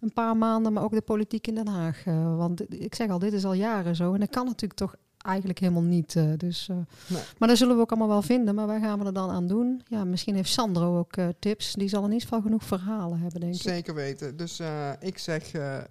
Een 0.00 0.12
paar 0.12 0.36
maanden, 0.36 0.72
maar 0.72 0.82
ook 0.82 0.92
de 0.92 1.00
politiek 1.00 1.46
in 1.46 1.54
Den 1.54 1.68
Haag. 1.68 2.02
Eh, 2.04 2.36
want 2.36 2.80
ik 2.82 2.94
zeg 2.94 3.08
al, 3.08 3.18
dit 3.18 3.32
is 3.32 3.44
al 3.44 3.52
jaren 3.52 3.96
zo. 3.96 4.12
En 4.12 4.20
dat 4.20 4.30
kan 4.30 4.44
natuurlijk 4.44 4.80
toch 4.80 4.94
eigenlijk 5.24 5.58
helemaal 5.58 5.82
niet. 5.82 6.16
eh, 6.16 6.32
dus, 6.36 6.68
eh, 6.68 6.76
Nee. 7.06 7.22
Maar 7.38 7.48
dat 7.48 7.56
zullen 7.56 7.74
we 7.76 7.80
ook 7.82 7.90
allemaal 7.90 8.08
wel 8.08 8.22
vinden. 8.22 8.54
Maar 8.54 8.66
waar 8.66 8.80
gaan 8.80 8.98
we 8.98 9.04
er 9.04 9.12
dan 9.12 9.30
aan 9.30 9.46
doen? 9.46 9.82
Ja, 9.86 10.04
misschien 10.04 10.34
heeft 10.34 10.50
Sandro 10.50 10.98
ook 10.98 11.16
eh, 11.16 11.28
tips. 11.38 11.72
Die 11.74 11.88
zal 11.88 12.00
in 12.04 12.12
ieder 12.12 12.22
geval 12.22 12.40
genoeg 12.42 12.64
verhalen 12.64 13.18
hebben, 13.18 13.40
denk 13.40 13.54
ik. 13.54 13.60
Zeker 13.60 13.94
weten. 13.94 14.36
Dus 14.36 14.60
ik 15.00 15.18
zeg, 15.18 15.46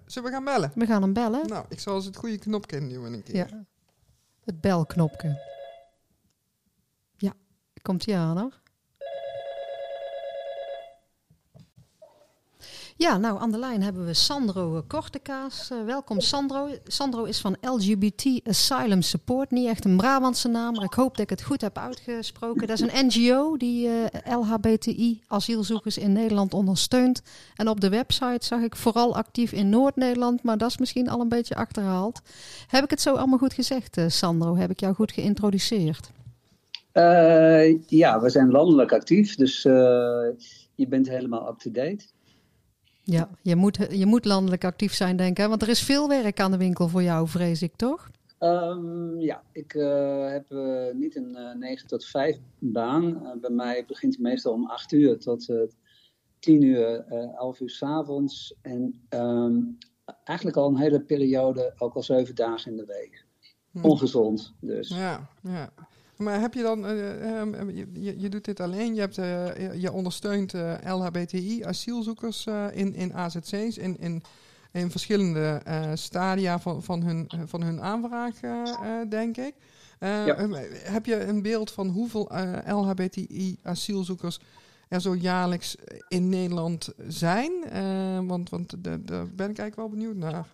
zullen 0.06 0.30
we 0.30 0.30
gaan 0.30 0.44
bellen? 0.44 0.72
We 0.74 0.86
gaan 0.86 1.02
hem 1.02 1.12
bellen. 1.12 1.46
Nou, 1.48 1.64
ik 1.68 1.80
zal 1.80 1.94
eens 1.94 2.04
het 2.04 2.16
goede 2.16 2.38
knopje 2.38 2.76
induwen 2.76 3.12
een 3.12 3.22
keer. 3.22 3.36
Ja. 3.36 3.64
Het 4.44 4.60
belknopje. 4.60 5.52
Ja, 7.16 7.32
komt 7.82 8.06
hij 8.06 8.16
aan 8.18 8.38
hoor. 8.38 8.60
Ja, 12.96 13.18
nou 13.18 13.40
aan 13.40 13.50
de 13.50 13.58
lijn 13.58 13.82
hebben 13.82 14.06
we 14.06 14.14
Sandro 14.14 14.76
eh, 14.76 14.82
Kortekaas. 14.86 15.70
Eh, 15.70 15.84
welkom 15.84 16.20
Sandro. 16.20 16.68
Sandro 16.86 17.24
is 17.24 17.40
van 17.40 17.56
LGBT 17.60 18.40
Asylum 18.44 19.02
Support. 19.02 19.50
Niet 19.50 19.68
echt 19.68 19.84
een 19.84 19.96
Brabantse 19.96 20.48
naam, 20.48 20.74
maar 20.74 20.84
ik 20.84 20.92
hoop 20.92 21.10
dat 21.10 21.24
ik 21.24 21.30
het 21.30 21.42
goed 21.42 21.60
heb 21.60 21.78
uitgesproken. 21.78 22.66
Dat 22.66 22.80
is 22.80 22.88
een 22.88 23.06
NGO 23.06 23.56
die 23.56 23.88
eh, 23.88 24.38
LHBTI 24.38 25.22
asielzoekers 25.26 25.98
in 25.98 26.12
Nederland 26.12 26.54
ondersteunt. 26.54 27.22
En 27.56 27.68
op 27.68 27.80
de 27.80 27.88
website 27.88 28.46
zag 28.46 28.60
ik 28.60 28.76
vooral 28.76 29.16
actief 29.16 29.52
in 29.52 29.68
Noord-Nederland, 29.68 30.42
maar 30.42 30.58
dat 30.58 30.70
is 30.70 30.78
misschien 30.78 31.08
al 31.08 31.20
een 31.20 31.28
beetje 31.28 31.54
achterhaald. 31.54 32.20
Heb 32.66 32.84
ik 32.84 32.90
het 32.90 33.00
zo 33.00 33.14
allemaal 33.14 33.38
goed 33.38 33.54
gezegd, 33.54 34.00
Sandro? 34.06 34.56
Heb 34.56 34.70
ik 34.70 34.80
jou 34.80 34.94
goed 34.94 35.12
geïntroduceerd? 35.12 36.10
Ja, 37.86 38.20
we 38.20 38.30
zijn 38.30 38.50
landelijk 38.50 38.92
actief, 38.92 39.34
dus 39.34 39.62
je 40.74 40.86
bent 40.88 41.08
helemaal 41.08 41.48
up-to-date. 41.48 42.13
Ja, 43.04 43.30
je 43.42 43.56
moet, 43.56 43.78
je 43.90 44.06
moet 44.06 44.24
landelijk 44.24 44.64
actief 44.64 44.94
zijn, 44.94 45.16
denk 45.16 45.30
ik. 45.30 45.36
hè? 45.36 45.48
Want 45.48 45.62
er 45.62 45.68
is 45.68 45.82
veel 45.82 46.08
werk 46.08 46.40
aan 46.40 46.50
de 46.50 46.56
winkel 46.56 46.88
voor 46.88 47.02
jou, 47.02 47.28
vrees 47.28 47.62
ik, 47.62 47.76
toch? 47.76 48.10
Ehm, 48.38 49.20
ja, 49.20 49.42
ik 49.52 49.74
eh, 49.74 50.30
heb 50.30 50.50
eh, 50.52 50.94
niet 50.94 51.16
een 51.16 51.36
eh 51.36 51.54
9 51.54 51.86
tot 51.88 52.04
5 52.04 52.38
baan. 52.58 53.38
Bij 53.40 53.50
mij 53.50 53.84
begint 53.86 54.12
het 54.12 54.22
meestal 54.22 54.52
om 54.52 54.66
8 54.66 54.92
uur 54.92 55.18
tot 55.18 55.48
eh 55.48 55.56
10 56.38 56.62
uur, 56.62 57.04
eh 57.08 57.36
11 57.36 57.60
uur 57.60 57.70
s'avonds. 57.70 58.54
En 58.62 59.02
ehm, 59.08 59.60
eigenlijk 60.24 60.56
al 60.56 60.68
een 60.68 60.76
hele 60.78 61.00
periode, 61.00 61.74
ook 61.78 61.94
al 61.94 62.02
7 62.02 62.34
dagen 62.34 62.70
in 62.70 62.76
de 62.76 62.84
week. 62.86 63.26
Hm. 63.70 63.84
Ongezond, 63.84 64.54
dus. 64.60 64.88
Ja, 64.88 65.28
ja. 65.42 65.72
Maar 66.16 66.40
heb 66.40 66.54
je 66.54 66.62
dan, 66.62 66.86
eh, 66.86 67.38
ehm, 67.40 67.70
je, 67.70 67.86
je, 67.92 68.20
je 68.20 68.28
doet 68.28 68.44
dit 68.44 68.60
alleen, 68.60 68.94
je, 68.94 69.00
hebt, 69.00 69.18
eh, 69.18 69.80
je, 69.80 69.92
ondersteunt 69.92 70.54
eh, 70.54 70.74
LHBTI-asielzoekers 70.84 72.46
eh, 72.46 72.66
in, 72.72 72.94
in 72.94 73.14
AZC's, 73.14 73.76
in, 73.76 73.96
in, 73.98 74.22
in 74.72 74.90
verschillende 74.90 75.60
eh, 75.64 75.90
stadia 75.94 76.58
van, 76.60 76.82
van, 76.82 77.02
hun, 77.02 77.30
van 77.46 77.62
hun 77.62 77.82
aanvraag, 77.82 78.40
eh, 78.40 78.50
eh, 78.82 79.08
denk 79.10 79.36
ik. 79.36 79.54
Eh, 79.98 80.26
Ja. 80.26 80.34
ehm, 80.36 80.52
Heb 80.72 81.06
je 81.06 81.24
een 81.24 81.42
beeld 81.42 81.70
van 81.70 81.88
hoeveel 81.88 82.30
eh, 82.30 82.76
LHBTI-asielzoekers 82.76 84.38
er 84.88 85.00
zo 85.00 85.14
jaarlijks 85.14 85.76
in 86.08 86.28
Nederland 86.28 86.92
zijn? 87.08 87.52
Eh, 87.70 88.18
want 88.26 88.50
want 88.50 88.74
daar 88.84 88.98
ben 89.08 89.50
ik 89.50 89.58
eigenlijk 89.58 89.76
wel 89.76 89.88
benieuwd 89.88 90.16
naar. 90.16 90.46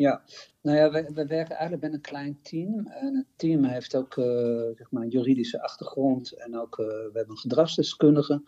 Ja, 0.00 0.22
nou 0.60 0.76
ja, 0.76 0.90
we, 0.90 1.10
we 1.14 1.26
werken 1.26 1.54
eigenlijk 1.54 1.82
met 1.82 1.92
een 1.92 2.00
klein 2.00 2.38
team. 2.42 2.86
En 2.86 3.16
het 3.16 3.26
team 3.36 3.64
heeft 3.64 3.96
ook 3.96 4.16
eh, 4.16 4.24
zeg 4.74 4.90
maar 4.90 5.02
een 5.02 5.08
juridische 5.08 5.62
achtergrond 5.62 6.32
en 6.32 6.58
ook 6.58 6.78
eh, 6.78 6.86
we 6.86 7.10
hebben 7.12 7.30
een 7.30 7.38
gedragsdeskundige. 7.38 8.42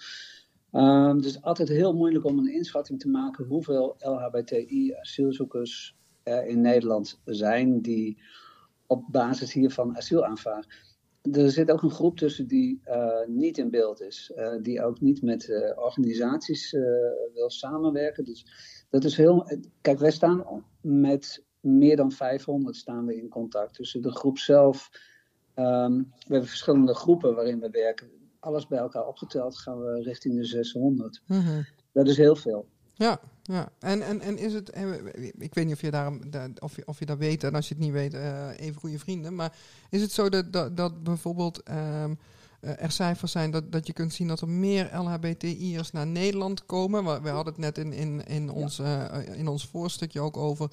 Ehm, 0.70 1.18
dus 1.18 1.42
altijd 1.42 1.68
heel 1.68 1.94
moeilijk 1.94 2.24
om 2.24 2.38
een 2.38 2.52
inschatting 2.52 3.00
te 3.00 3.08
maken 3.08 3.44
hoeveel 3.44 3.96
LHBTI-asielzoekers 3.98 5.96
er 6.22 6.46
in 6.46 6.60
Nederland 6.60 7.20
zijn 7.24 7.80
die 7.80 8.22
op 8.86 9.04
basis 9.10 9.52
hiervan 9.52 9.96
asiel 9.96 10.24
aanvragen. 10.24 10.74
Er 11.22 11.50
zit 11.50 11.70
ook 11.70 11.82
een 11.82 11.90
groep 11.90 12.16
tussen 12.16 12.46
die 12.46 12.80
eh, 12.84 13.26
niet 13.26 13.58
in 13.58 13.70
beeld 13.70 14.00
is, 14.00 14.32
die 14.62 14.82
ook 14.82 15.00
niet 15.00 15.22
met 15.22 15.72
organisaties 15.76 16.70
wil 17.34 17.50
samenwerken. 17.50 18.24
Dus 18.24 18.46
dat 18.90 19.04
is 19.04 19.16
heel. 19.16 19.60
Kijk, 19.80 19.98
wij 19.98 20.10
staan 20.10 20.46
met 20.82 21.44
meer 21.60 21.96
dan 21.96 22.12
500 22.12 22.76
staan 22.76 23.06
we 23.06 23.16
in 23.16 23.28
contact. 23.28 23.76
Dus 23.76 23.92
de 24.00 24.10
groep 24.10 24.38
zelf. 24.38 24.90
ehm, 25.54 25.96
we 25.96 26.28
hebben 26.28 26.48
verschillende 26.48 26.94
groepen 26.94 27.34
waarin 27.34 27.60
we 27.60 27.70
werken. 27.70 28.10
Alles 28.38 28.66
bij 28.66 28.78
elkaar 28.78 29.06
opgeteld 29.06 29.58
gaan 29.58 29.80
we 29.80 30.02
richting 30.02 30.36
de 30.36 30.44
600. 30.44 31.22
Dat 31.92 32.08
is 32.08 32.16
heel 32.16 32.36
veel. 32.36 32.66
Ja, 32.94 33.20
ja. 33.42 33.68
En, 33.78 34.02
en, 34.02 34.20
en 34.20 34.38
is 34.38 34.52
het, 34.52 34.68
ik 35.38 35.54
weet 35.54 35.64
niet 35.64 35.74
of 35.74 35.80
je, 35.80 35.90
daar, 35.90 36.12
of 36.58 36.76
je, 36.76 36.82
of 36.86 36.98
je 36.98 37.06
dat 37.06 37.18
weet, 37.18 37.44
en 37.44 37.54
als 37.54 37.68
je 37.68 37.74
het 37.74 37.82
niet 37.82 37.92
weet, 37.92 38.14
eh, 38.14 38.48
even 38.56 38.80
goede 38.80 38.98
vrienden. 38.98 39.34
Maar 39.34 39.56
is 39.90 40.00
het 40.02 40.12
zo 40.12 40.28
dat, 40.28 40.52
dat, 40.52 40.76
dat 40.76 41.02
bijvoorbeeld 41.02 41.62
ehm, 41.62 42.10
eh, 42.10 42.16
er 42.62 42.90
cijfers 42.90 43.32
zijn 43.32 43.50
dat, 43.50 43.72
dat 43.72 43.86
je 43.86 43.92
kunt 43.92 44.12
zien 44.12 44.28
dat 44.28 44.40
er 44.40 44.48
meer 44.48 44.90
LHBTI'ers 44.98 45.90
naar 45.92 46.06
Nederland 46.06 46.66
komen? 46.66 47.04
We, 47.04 47.20
we 47.22 47.28
hadden 47.28 47.52
het 47.52 47.62
net 47.62 47.78
in, 47.78 47.92
in, 47.92 48.26
in, 48.26 48.50
ons, 48.50 48.78
eh, 48.78 49.04
in 49.36 49.48
ons 49.48 49.66
voorstukje 49.66 50.20
ook 50.20 50.36
over 50.36 50.70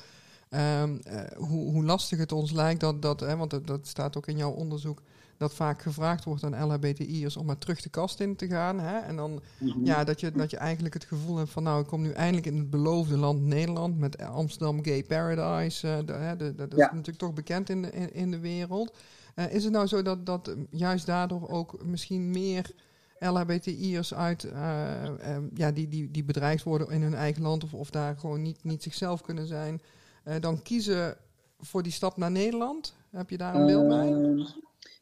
ehm, 0.50 0.98
eh, 1.04 1.22
hoe, 1.38 1.72
hoe 1.72 1.84
lastig 1.86 2.20
het 2.20 2.32
ons 2.32 2.52
lijkt 2.52 2.80
dat, 2.80 3.02
dat 3.02 3.20
hè, 3.20 3.36
want 3.38 3.52
dat, 3.52 3.68
dat 3.68 3.88
staat 3.88 4.18
ook 4.18 4.28
in 4.28 4.38
jouw 4.38 4.52
onderzoek, 4.52 5.02
dat 5.38 5.54
vaak 5.54 5.82
gevraagd 5.82 6.24
wordt 6.24 6.44
aan 6.44 6.66
LHBTI'ers 6.68 7.38
om 7.38 7.46
maar 7.46 7.58
terug 7.58 7.82
de 7.82 7.90
kast 7.90 8.20
in 8.20 8.36
te 8.36 8.48
gaan. 8.48 8.80
Hè? 8.80 8.98
En 9.00 9.16
dan 9.16 9.42
Mhm. 9.60 9.86
ja, 9.86 10.04
dat 10.04 10.20
je, 10.20 10.32
dat 10.32 10.52
je 10.52 10.58
eigenlijk 10.58 10.94
het 10.94 11.04
gevoel 11.06 11.38
hebt 11.38 11.50
van 11.50 11.64
nou, 11.64 11.82
ik 11.82 11.88
kom 11.88 12.02
nu 12.02 12.12
eindelijk 12.12 12.46
in 12.46 12.58
het 12.58 12.70
beloofde 12.70 13.18
land 13.18 13.42
Nederland 13.42 13.98
met 14.00 14.22
Amsterdam 14.22 14.84
Gay 14.84 15.04
Paradise. 15.04 15.88
eh, 15.88 15.98
de, 16.06 16.14
hè, 16.14 16.36
de, 16.36 16.56
de- 16.56 16.68
dat 16.68 16.78
Ja. 16.80 16.86
is 16.86 16.92
natuurlijk 16.92 17.18
toch 17.18 17.34
bekend 17.34 17.70
in 17.70 17.82
de, 17.82 17.92
in, 17.92 18.14
in 18.14 18.32
de 18.32 18.40
wereld. 18.40 18.96
Eh, 19.40 19.54
is 19.54 19.64
het 19.64 19.74
nou 19.74 19.88
zo 19.88 20.02
dat, 20.02 20.26
dat 20.26 20.48
eh, 20.48 20.56
juist 20.70 21.06
daardoor 21.06 21.50
ook 21.50 21.86
misschien 21.86 22.30
meer 22.30 22.72
LHBTI'ers 23.20 24.14
uit, 24.14 24.44
eh, 24.44 25.36
eh, 25.36 25.44
ja, 25.54 25.72
die, 25.72 25.88
die, 25.88 26.12
die 26.12 26.24
bedreigd 26.24 26.64
worden 26.64 26.90
in 26.90 27.02
hun 27.02 27.14
eigen 27.14 27.42
land 27.42 27.64
of, 27.64 27.74
of 27.74 27.90
daar 27.90 28.18
gewoon 28.18 28.42
niet, 28.42 28.64
niet 28.64 28.84
zichzelf 28.84 29.22
kunnen 29.22 29.48
zijn, 29.48 29.82
eh, 30.24 30.36
dan 30.40 30.62
kiezen 30.62 31.18
voor 31.60 31.84
die 31.84 31.92
stap 31.92 32.18
naar 32.18 32.32
Nederland? 32.32 32.96
Heb 33.10 33.30
je 33.30 33.38
daar 33.38 33.56
een 33.56 33.66
beeld 33.66 33.88
bij? 33.88 34.14
Ehm, 34.14 34.42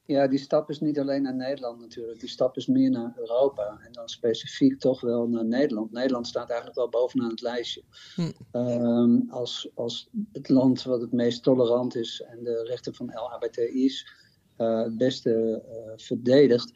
ja, 0.06 0.28
die 0.28 0.40
stap 0.40 0.70
is 0.70 0.80
niet 0.80 1.00
alleen 1.00 1.22
naar 1.22 1.36
Nederland 1.36 1.80
natuurlijk. 1.80 2.20
Die 2.20 2.30
stap 2.30 2.58
is 2.58 2.66
meer 2.68 2.90
naar 2.90 3.14
Europa. 3.16 3.80
En 3.86 3.92
dan 3.92 4.10
specifiek 4.10 4.80
toch 4.80 5.02
wel 5.02 5.28
naar 5.28 5.46
Nederland. 5.46 5.92
Nederland 5.92 6.28
staat 6.28 6.48
eigenlijk 6.48 6.80
wel 6.80 6.90
bovenaan 6.90 7.30
het 7.30 7.42
lijstje. 7.42 7.84
Hm. 8.16 8.32
Ehm, 8.52 9.20
als, 9.30 9.70
als 9.76 10.10
het 10.32 10.50
land 10.50 10.84
wat 10.84 11.02
het 11.02 11.12
meest 11.12 11.44
tolerant 11.44 11.96
is 11.96 12.22
en 12.22 12.44
de 12.44 12.64
rechten 12.64 12.94
van 12.96 13.12
LHBTI's 13.14 14.08
het 14.58 14.98
beste 14.98 15.64
eh, 15.70 15.92
verdedigt. 15.96 16.74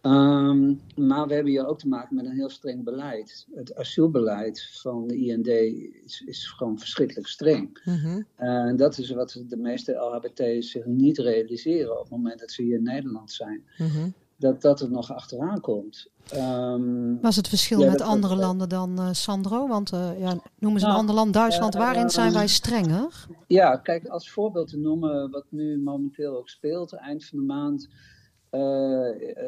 Ehm, 0.00 0.74
maar 0.96 1.26
we 1.26 1.34
hebben 1.34 1.52
hier 1.52 1.66
ook 1.66 1.78
te 1.78 1.88
maken 1.88 2.16
met 2.16 2.24
een 2.24 2.36
heel 2.36 2.50
streng 2.50 2.84
beleid. 2.84 3.46
Het 3.54 3.74
asielbeleid 3.74 4.68
van 4.72 5.06
de 5.06 5.16
IND 5.16 5.46
is, 5.46 6.22
is 6.26 6.46
gewoon 6.46 6.78
verschrikkelijk 6.78 7.26
streng. 7.26 7.80
Mhm. 7.84 8.22
En 8.36 8.76
dat 8.76 8.98
is 8.98 9.10
wat 9.10 9.42
de 9.48 9.56
meeste 9.56 9.92
LHBT's 9.92 10.70
zich 10.70 10.84
niet 10.84 11.18
realiseren 11.18 11.92
op 11.92 12.00
het 12.00 12.10
moment 12.10 12.40
dat 12.40 12.50
ze 12.50 12.62
hier 12.62 12.76
in 12.76 12.82
Nederland 12.82 13.32
zijn. 13.32 13.64
Mhm. 13.78 14.08
Dat 14.38 14.62
dat 14.62 14.80
er 14.80 14.90
nog 14.90 15.12
achteraan 15.12 15.60
komt. 15.60 16.08
Ehm, 16.28 17.20
Was 17.20 17.36
het 17.36 17.48
verschil 17.48 17.80
Ja, 17.80 17.90
met 17.90 18.00
andere 18.00 18.36
landen 18.36 18.68
dan, 18.68 18.98
eh, 18.98 19.08
Sandro? 19.12 19.68
Want 19.68 19.92
eh, 19.92 20.20
ja, 20.20 20.38
noemen 20.58 20.80
ze 20.80 20.86
een 20.86 20.90
Nou, 20.92 21.00
ander 21.00 21.14
land, 21.14 21.32
Duitsland. 21.32 21.74
eh, 21.74 21.80
Waarin 21.80 22.10
zijn 22.10 22.32
wij 22.32 22.48
strenger? 22.48 23.26
ja, 23.46 23.76
kijk, 23.76 24.06
als 24.06 24.30
voorbeeld 24.30 24.68
te 24.68 24.78
noemen 24.78 25.30
wat 25.30 25.44
nu 25.48 25.78
momenteel 25.82 26.36
ook 26.36 26.48
speelt. 26.48 26.92
Eind 26.92 27.24
van 27.24 27.38
de 27.38 27.44
maand 27.44 27.88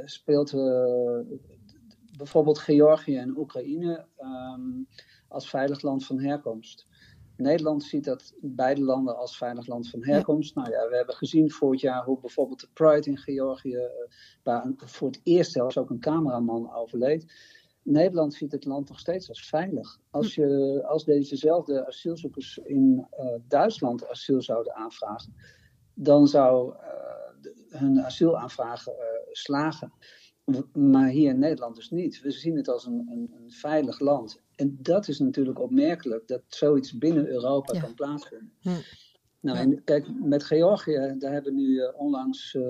speelt 0.05 0.53
bijvoorbeeld 2.16 2.59
Georgië 2.59 3.16
en 3.16 3.37
Oekraïne 3.38 4.07
ehm, 4.16 4.61
als 5.29 5.48
veilig 5.51 5.83
land 5.83 6.07
van 6.07 6.20
herkomst. 6.20 6.87
Nederland 7.38 7.85
ziet 7.85 8.05
dat 8.05 8.35
beide 8.40 8.83
landen 8.83 9.16
als 9.16 9.37
veilig 9.37 9.66
land 9.66 9.90
van 9.90 10.05
herkomst. 10.05 10.55
Nou 10.55 10.70
ja, 10.70 10.88
we 10.88 10.96
hebben 10.96 11.14
gezien 11.14 11.51
vorig 11.51 11.81
jaar 11.81 12.05
hoe 12.05 12.20
bijvoorbeeld 12.20 12.61
de 12.61 12.68
Pride 12.72 13.11
in 13.11 13.18
Georgië, 13.18 13.77
uh, 13.77 13.83
waar 14.42 14.72
voor 14.77 15.09
het 15.09 15.20
eerst 15.22 15.53
zelfs 15.53 15.79
ook 15.79 15.90
een 15.90 16.01
cameraman 16.01 16.72
overleed. 16.72 17.33
Nederland 17.83 18.35
ziet 18.35 18.53
het 18.53 18.64
land 18.64 18.88
nog 18.88 18.98
steeds 18.98 19.29
als 19.29 19.48
veilig. 19.48 19.98
Als, 20.11 20.35
je, 20.35 20.83
als 20.87 21.05
dezezelfde 21.05 21.87
asielzoekers 21.87 22.59
in 22.59 23.07
uh, 23.18 23.27
Duitsland 23.48 24.09
asiel 24.09 24.42
zouden 24.42 24.74
aanvragen, 24.74 25.35
dan 25.94 26.29
zou 26.29 26.74
hun 27.68 28.01
asielaanvragen 28.01 28.94
slagen. 29.31 29.92
Maar 30.72 31.08
hier 31.08 31.30
in 31.30 31.38
Nederland 31.38 31.74
dus 31.74 31.90
niet. 31.90 32.20
We 32.20 32.30
zien 32.30 32.56
het 32.56 32.68
als 32.68 32.87
een, 32.87 33.08
een, 33.11 33.30
een, 33.34 33.50
veilig 33.50 34.00
land. 34.00 34.42
En 34.54 34.78
dat 34.82 35.08
is 35.08 35.18
natuurlijk 35.18 35.61
opmerkelijk, 35.61 36.28
dat 36.28 36.42
zoiets 36.46 36.98
binnen 36.98 37.28
Europa 37.28 37.74
ja. 37.74 37.80
kan 37.80 37.94
plaatsvinden. 37.94 38.52
Hm. 38.61 38.70
Nou, 39.40 39.58
en 39.58 39.84
kijk, 39.84 40.06
met 40.22 40.44
Georgië, 40.44 41.14
daar 41.18 41.32
hebben 41.32 41.54
we 41.54 41.61
nu 41.61 41.68
uh, 41.68 41.88
onlangs 41.96 42.54
uh, 42.54 42.64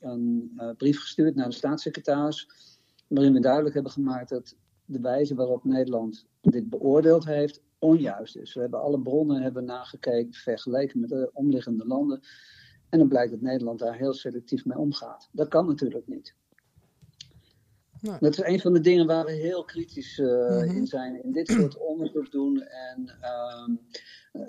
een 0.00 0.52
uh, 0.56 0.70
brief 0.76 1.00
gestuurd 1.00 1.34
naar 1.34 1.48
de 1.48 1.54
staatssecretaris. 1.54 2.48
Waarin 3.08 3.32
we 3.32 3.40
duidelijk 3.40 3.74
hebben 3.74 3.92
gemaakt 3.92 4.28
dat 4.28 4.56
de 4.84 5.00
wijze 5.00 5.34
waarop 5.34 5.64
Nederland 5.64 6.26
dit 6.40 6.70
beoordeeld 6.70 7.24
heeft 7.24 7.62
onjuist 7.78 8.36
is. 8.36 8.54
We 8.54 8.60
hebben 8.60 8.80
alle 8.80 9.00
bronnen 9.00 9.42
hebben 9.42 9.64
nagekeken, 9.64 10.32
vergeleken 10.32 11.00
met 11.00 11.08
de 11.08 11.30
omliggende 11.32 11.86
landen. 11.86 12.20
En 12.88 12.98
dan 12.98 13.08
blijkt 13.08 13.30
dat 13.30 13.40
Nederland 13.40 13.78
daar 13.78 13.96
heel 13.96 14.12
selectief 14.12 14.64
mee 14.64 14.78
omgaat. 14.78 15.28
Dat 15.32 15.48
kan 15.48 15.66
natuurlijk 15.66 16.06
niet. 16.06 16.34
Nee. 18.02 18.16
Dat 18.20 18.38
is 18.38 18.44
een 18.44 18.60
van 18.60 18.72
de 18.72 18.80
dingen 18.80 19.06
waar 19.06 19.24
we 19.24 19.32
heel 19.32 19.64
kritisch 19.64 20.18
uh, 20.18 20.28
mm-hmm. 20.28 20.76
in 20.76 20.86
zijn. 20.86 21.22
In 21.22 21.32
dit 21.32 21.48
soort 21.48 21.78
onderzoek 21.90 22.30
doen. 22.30 22.62
En 22.62 23.18
um, 23.68 23.80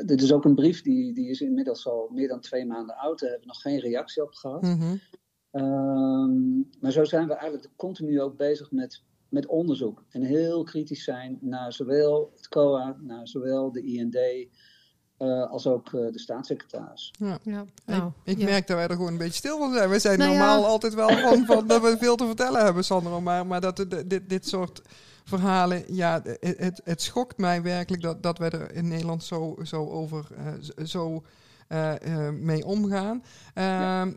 dit 0.05 0.21
is 0.21 0.33
ook 0.33 0.45
een 0.45 0.55
brief 0.55 0.81
die, 0.81 1.13
die 1.13 1.29
is 1.29 1.41
inmiddels 1.41 1.87
al 1.87 2.09
meer 2.13 2.27
dan 2.27 2.39
twee 2.39 2.65
maanden 2.65 2.95
oud. 2.95 3.19
Daar 3.19 3.29
hebben 3.29 3.47
we 3.47 3.53
nog 3.53 3.61
geen 3.61 3.79
reactie 3.79 4.23
op 4.23 4.33
gehad. 4.33 4.61
Mm-hmm. 4.61 4.99
Um, 5.51 6.69
maar 6.79 6.91
zo 6.91 7.03
zijn 7.03 7.27
we 7.27 7.33
eigenlijk 7.33 7.73
continu 7.75 8.21
ook 8.21 8.37
bezig 8.37 8.71
met, 8.71 9.03
met 9.29 9.47
onderzoek. 9.47 10.05
En 10.09 10.21
heel 10.21 10.63
kritisch 10.63 11.03
zijn 11.03 11.37
naar 11.41 11.73
zowel 11.73 12.31
het 12.35 12.47
COA, 12.47 12.97
naar 13.01 13.27
zowel 13.27 13.71
de 13.71 13.81
IND. 13.81 14.17
Uh, 15.23 15.51
als 15.51 15.67
ook 15.67 15.91
uh, 15.91 16.11
de 16.11 16.19
staatssecretaris. 16.19 17.13
Ja. 17.17 17.37
Ja, 17.41 17.65
nou, 17.85 18.11
ik, 18.23 18.33
ik 18.33 18.37
ja. 18.37 18.45
merk 18.45 18.67
dat 18.67 18.77
wij 18.77 18.87
er 18.87 18.95
gewoon 18.95 19.11
een 19.11 19.17
beetje 19.17 19.33
stil 19.33 19.57
van 19.57 19.73
zijn. 19.73 19.89
We 19.89 19.99
zijn 19.99 20.17
nou 20.17 20.29
normaal 20.29 20.59
ja. 20.59 20.65
altijd 20.65 20.93
wel 20.93 21.09
van, 21.09 21.45
van, 21.45 21.67
dat 21.67 21.81
we 21.81 21.97
veel 21.97 22.15
te 22.15 22.25
vertellen 22.25 22.63
hebben, 22.63 22.83
Sandro. 22.83 23.21
Maar, 23.21 23.47
maar 23.47 23.61
dat 23.61 23.85
dit, 24.05 24.29
dit 24.29 24.47
soort 24.47 24.81
verhalen, 25.23 25.83
ja, 25.87 26.21
het, 26.23 26.57
het, 26.57 26.81
het 26.83 27.01
schokt 27.01 27.37
mij 27.37 27.61
werkelijk 27.61 28.03
dat, 28.03 28.23
dat 28.23 28.37
wij 28.37 28.49
er 28.49 28.71
in 28.71 28.87
Nederland 28.87 29.23
zo, 29.23 29.55
zo 29.63 29.89
over 29.89 30.27
uh, 30.37 30.85
zo. 30.85 31.23
mee 32.31 32.65
omgaan. 32.65 33.23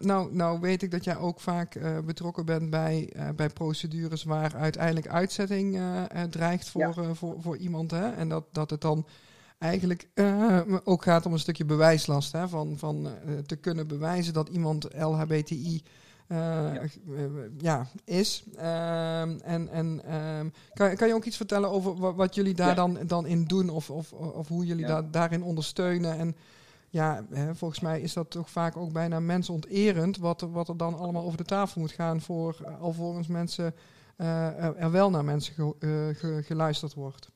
nou, 0.00 0.34
nou 0.34 0.60
weet 0.60 0.82
ik 0.82 0.90
dat 0.90 1.04
jij 1.04 1.16
ook 1.16 1.40
vaak 1.40 1.78
betrokken 2.04 2.44
bent 2.44 2.70
bij, 2.70 3.12
bij 3.36 3.48
procedures 3.48 4.24
waar 4.24 4.54
uiteindelijk 4.54 5.08
uitzetting 5.08 5.80
dreigt 6.30 6.68
voor, 6.68 6.94
voor, 7.12 7.36
voor 7.38 7.56
iemand. 7.56 7.90
Hè? 7.90 8.10
En 8.10 8.28
dat, 8.28 8.44
dat 8.52 8.70
het 8.70 8.80
dan 8.80 9.06
eigenlijk 9.58 10.08
uh, 10.14 10.60
ook 10.84 11.02
gaat 11.02 11.26
om 11.26 11.32
een 11.32 11.38
stukje 11.38 11.64
bewijslast. 11.64 12.32
Hè, 12.32 12.48
van 12.48 12.78
van 12.78 13.06
uh, 13.06 13.38
te 13.38 13.56
kunnen 13.56 13.86
bewijzen 13.86 14.32
dat 14.32 14.48
iemand 14.48 14.94
LHBTI 14.94 15.82
uh, 16.28 16.38
ja. 16.38 16.80
ja. 17.58 17.86
is. 18.04 18.44
Ehm, 18.56 19.38
en 19.42 19.68
en 19.68 20.14
um, 20.14 20.52
kan, 20.72 20.96
kan 20.96 21.08
je 21.08 21.14
ook 21.14 21.24
iets 21.24 21.36
vertellen 21.36 21.70
over 21.70 21.96
wat, 21.96 22.14
wat 22.14 22.34
jullie 22.34 22.54
daar 22.54 22.68
ja. 22.68 22.74
dan, 22.74 22.98
dan 23.06 23.26
in 23.26 23.44
doen? 23.44 23.68
Of, 23.68 23.90
of, 23.90 24.12
of 24.12 24.48
hoe 24.48 24.66
jullie 24.66 24.86
ja. 24.86 25.02
da 25.02 25.08
daarin 25.10 25.42
ondersteunen? 25.42 26.18
En 26.18 26.36
ja, 26.90 27.24
hè, 27.30 27.54
volgens 27.54 27.80
mij 27.80 28.00
is 28.00 28.12
dat 28.12 28.30
toch 28.30 28.50
vaak 28.50 28.76
ook 28.76 28.92
bijna 28.92 29.20
mensonterend... 29.20 30.18
Wat, 30.18 30.40
wat 30.40 30.68
er 30.68 30.76
dan 30.76 30.98
allemaal 30.98 31.24
over 31.24 31.38
de 31.38 31.44
tafel 31.44 31.80
moet 31.80 31.92
gaan... 31.92 32.20
voor 32.20 32.76
alvorens 32.80 33.26
mensen 33.26 33.74
er 34.16 34.90
wel 34.90 35.10
naar 35.10 35.24
mensen 35.24 35.54
ge, 35.54 36.42
geluisterd 36.44 36.94
wordt. 36.94 37.30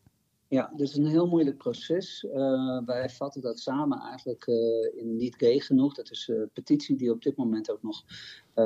Ja, 0.50 0.72
dus 0.76 0.96
een 0.96 1.06
heel 1.06 1.26
moeilijk 1.26 1.56
proces. 1.56 2.24
Uh, 2.24 2.80
wij 2.84 3.10
vatten 3.10 3.40
dat 3.40 3.58
samen 3.58 4.00
eigenlijk 4.00 4.46
uh, 4.46 4.56
in 4.94 5.16
niet 5.16 5.36
gay 5.36 5.60
genoeg. 5.60 5.94
Dat 5.94 6.10
is 6.10 6.28
een 6.28 6.50
petitie 6.52 6.96
die 6.96 7.10
op 7.10 7.22
dit 7.22 7.36
moment 7.36 7.70
ook 7.70 7.82
nog 7.82 8.04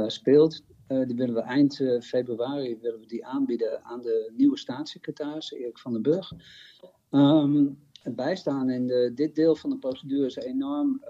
speelt. 0.06 0.62
die 0.86 1.16
willen 1.16 1.34
we 1.34 1.40
eind 1.40 1.82
februari 2.00 2.78
willen 2.80 3.00
we 3.00 3.06
die 3.06 3.26
aanbieden 3.26 3.82
aan 3.82 4.00
de 4.00 4.32
nieuwe 4.36 4.58
staatssecretaris, 4.58 5.52
Erik 5.52 5.78
van 5.78 5.92
den 5.92 6.02
Burg. 6.02 6.32
Um, 7.10 7.78
het 8.02 8.16
bijstaan 8.16 8.70
in 8.70 8.86
de, 8.86 9.12
dit 9.14 9.34
deel 9.34 9.56
van 9.56 9.70
de 9.70 9.78
procedure 9.78 10.26
is 10.26 10.36
enorm 10.36 11.04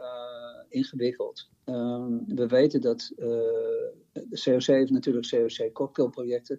ingewikkeld. 0.68 1.48
Um, 1.64 2.24
we 2.26 2.46
weten 2.46 2.80
dat 2.80 3.12
de 3.16 4.40
COC 4.44 4.62
heeft 4.62 4.90
natuurlijk 4.90 5.28
COC-cocktailprojecten. 5.28 6.58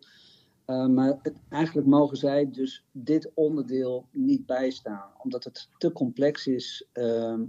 Uh, 0.67 0.87
maar 0.87 1.19
eigenlijk 1.49 1.87
mogen 1.87 2.17
zij 2.17 2.51
dus 2.51 2.85
dit 2.91 3.31
onderdeel 3.33 4.05
niet 4.11 4.45
bijstaan, 4.45 5.09
omdat 5.23 5.43
het 5.43 5.69
te 5.77 5.91
complex 5.91 6.47
is. 6.47 6.87
Uh, 6.93 7.39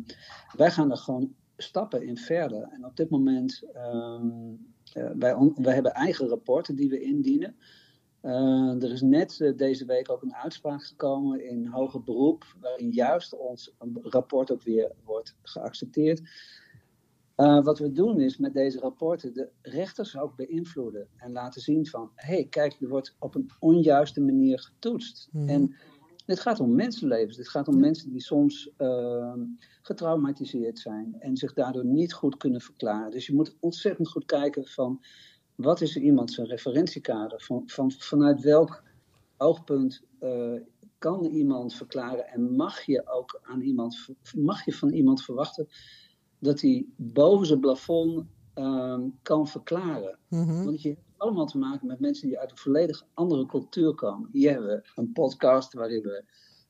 wij 0.56 0.70
gaan 0.70 0.90
er 0.90 0.96
gewoon 0.96 1.34
stappen 1.56 2.02
in 2.02 2.16
verder. 2.16 2.62
En 2.62 2.84
op 2.84 2.96
dit 2.96 3.10
moment, 3.10 3.62
um, 3.76 4.66
uh, 4.96 5.10
wij, 5.56 5.74
hebben 5.74 5.92
eigen 5.94 6.28
rapporten 6.28 6.76
die 6.76 6.88
we 6.88 7.00
indienen. 7.00 7.56
Uh, 8.22 8.82
er 8.82 8.92
is 8.92 9.02
net 9.02 9.52
deze 9.56 9.84
week 9.84 10.10
ook 10.10 10.22
een 10.22 10.34
uitspraak 10.34 10.84
gekomen 10.84 11.48
in 11.48 11.66
hoger 11.66 12.02
beroep, 12.02 12.44
waarin 12.60 12.90
juist 12.90 13.36
ons 13.36 13.74
rapport 14.02 14.50
ook 14.50 14.62
weer 14.62 14.92
wordt 15.04 15.36
geaccepteerd. 15.42 16.22
Uh, 17.36 17.64
wat 17.64 17.78
we 17.78 17.92
doen 17.92 18.20
is 18.20 18.36
met 18.36 18.54
deze 18.54 18.78
rapporten 18.78 19.34
de 19.34 19.48
rechters 19.62 20.18
ook 20.18 20.36
beïnvloeden 20.36 21.08
en 21.16 21.32
laten 21.32 21.60
zien 21.60 21.86
van, 21.86 22.10
hé, 22.14 22.34
hey, 22.34 22.46
kijk, 22.50 22.76
er 22.80 22.88
wordt 22.88 23.16
op 23.18 23.34
een 23.34 23.50
onjuiste 23.58 24.20
manier 24.20 24.58
getoetst. 24.58 25.28
Mm. 25.32 25.48
En 25.48 25.76
dit 26.26 26.40
gaat 26.40 26.60
om 26.60 26.74
mensenlevens, 26.74 27.36
dit 27.36 27.48
gaat 27.48 27.68
om 27.68 27.80
mensen 27.80 28.10
die 28.10 28.20
soms 28.20 28.70
uh, 28.78 29.34
getraumatiseerd 29.82 30.78
zijn 30.78 31.16
en 31.18 31.36
zich 31.36 31.52
daardoor 31.52 31.84
niet 31.84 32.12
goed 32.12 32.36
kunnen 32.36 32.60
verklaren. 32.60 33.10
Dus 33.10 33.26
je 33.26 33.34
moet 33.34 33.56
ontzettend 33.60 34.08
goed 34.08 34.24
kijken 34.24 34.66
van, 34.66 35.04
wat 35.54 35.80
is 35.80 35.96
er 35.96 36.02
iemand 36.02 36.32
zijn 36.32 36.46
referentiekader? 36.46 37.40
Van, 37.40 37.62
van, 37.66 37.92
vanuit 37.92 38.40
welk 38.40 38.82
oogpunt 39.36 40.02
uh, 40.20 40.60
kan 40.98 41.24
iemand 41.24 41.74
verklaren 41.74 42.26
en 42.26 42.56
mag 42.56 42.82
je 42.82 43.06
ook 43.06 43.40
aan 43.42 43.60
iemand, 43.60 44.08
mag 44.36 44.64
je 44.64 44.72
van 44.72 44.90
iemand 44.90 45.22
verwachten 45.22 45.68
dat 46.38 46.60
hij 46.60 46.86
boven 46.96 47.46
zijn 47.46 47.60
plafond 47.60 48.24
um, 48.54 49.18
kan 49.22 49.48
verklaren. 49.48 50.18
Mm-hmm. 50.28 50.64
Want 50.64 50.82
je 50.82 50.88
hebt 50.88 51.00
allemaal 51.16 51.46
te 51.46 51.58
maken 51.58 51.86
met 51.86 52.00
mensen 52.00 52.28
die 52.28 52.38
uit 52.38 52.50
een 52.50 52.56
volledig 52.56 53.06
andere 53.14 53.46
cultuur 53.46 53.94
komen. 53.94 54.28
Hier 54.32 54.50
hebben 54.50 54.68
we 54.68 54.82
een 54.94 55.12
podcast 55.12 55.74
waarin 55.74 56.02
we 56.02 56.24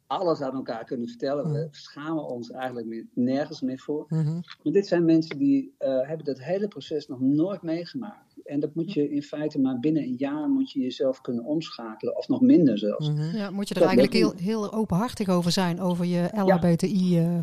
alles 0.06 0.40
aan 0.40 0.54
elkaar 0.54 0.84
kunnen 0.84 1.08
vertellen. 1.08 1.46
Mm-hmm. 1.46 1.62
We 1.62 1.68
schamen 1.70 2.24
ons 2.24 2.50
eigenlijk 2.50 2.86
meer, 2.86 3.06
nergens 3.12 3.60
meer 3.60 3.78
voor. 3.78 4.04
Mm-hmm. 4.08 4.42
Maar 4.62 4.72
dit 4.72 4.86
zijn 4.86 5.04
mensen 5.04 5.38
die 5.38 5.74
uh, 5.78 6.06
hebben 6.06 6.26
dat 6.26 6.40
hele 6.40 6.68
proces 6.68 7.06
nog 7.06 7.20
nooit 7.20 7.62
meegemaakt. 7.62 8.35
En 8.46 8.60
dat 8.60 8.74
moet 8.74 8.92
je 8.92 9.10
in 9.10 9.22
feite 9.22 9.60
maar 9.60 9.80
binnen 9.80 10.02
een 10.02 10.14
jaar 10.18 10.48
moet 10.48 10.70
je 10.70 10.80
jezelf 10.80 11.20
kunnen 11.20 11.44
omschakelen. 11.44 12.16
Of 12.16 12.28
nog 12.28 12.40
minder 12.40 12.78
zelfs. 12.78 13.08
Mm-hmm. 13.08 13.36
Ja, 13.36 13.50
moet 13.50 13.68
je 13.68 13.74
er 13.74 13.80
dat 13.80 13.88
eigenlijk 13.88 14.12
heel, 14.12 14.52
heel 14.54 14.72
openhartig 14.72 15.28
over 15.28 15.52
zijn. 15.52 15.80
Over 15.80 16.04
je 16.04 16.28
LHBTI. 16.34 17.14
Ja. 17.14 17.22
Uh, 17.22 17.38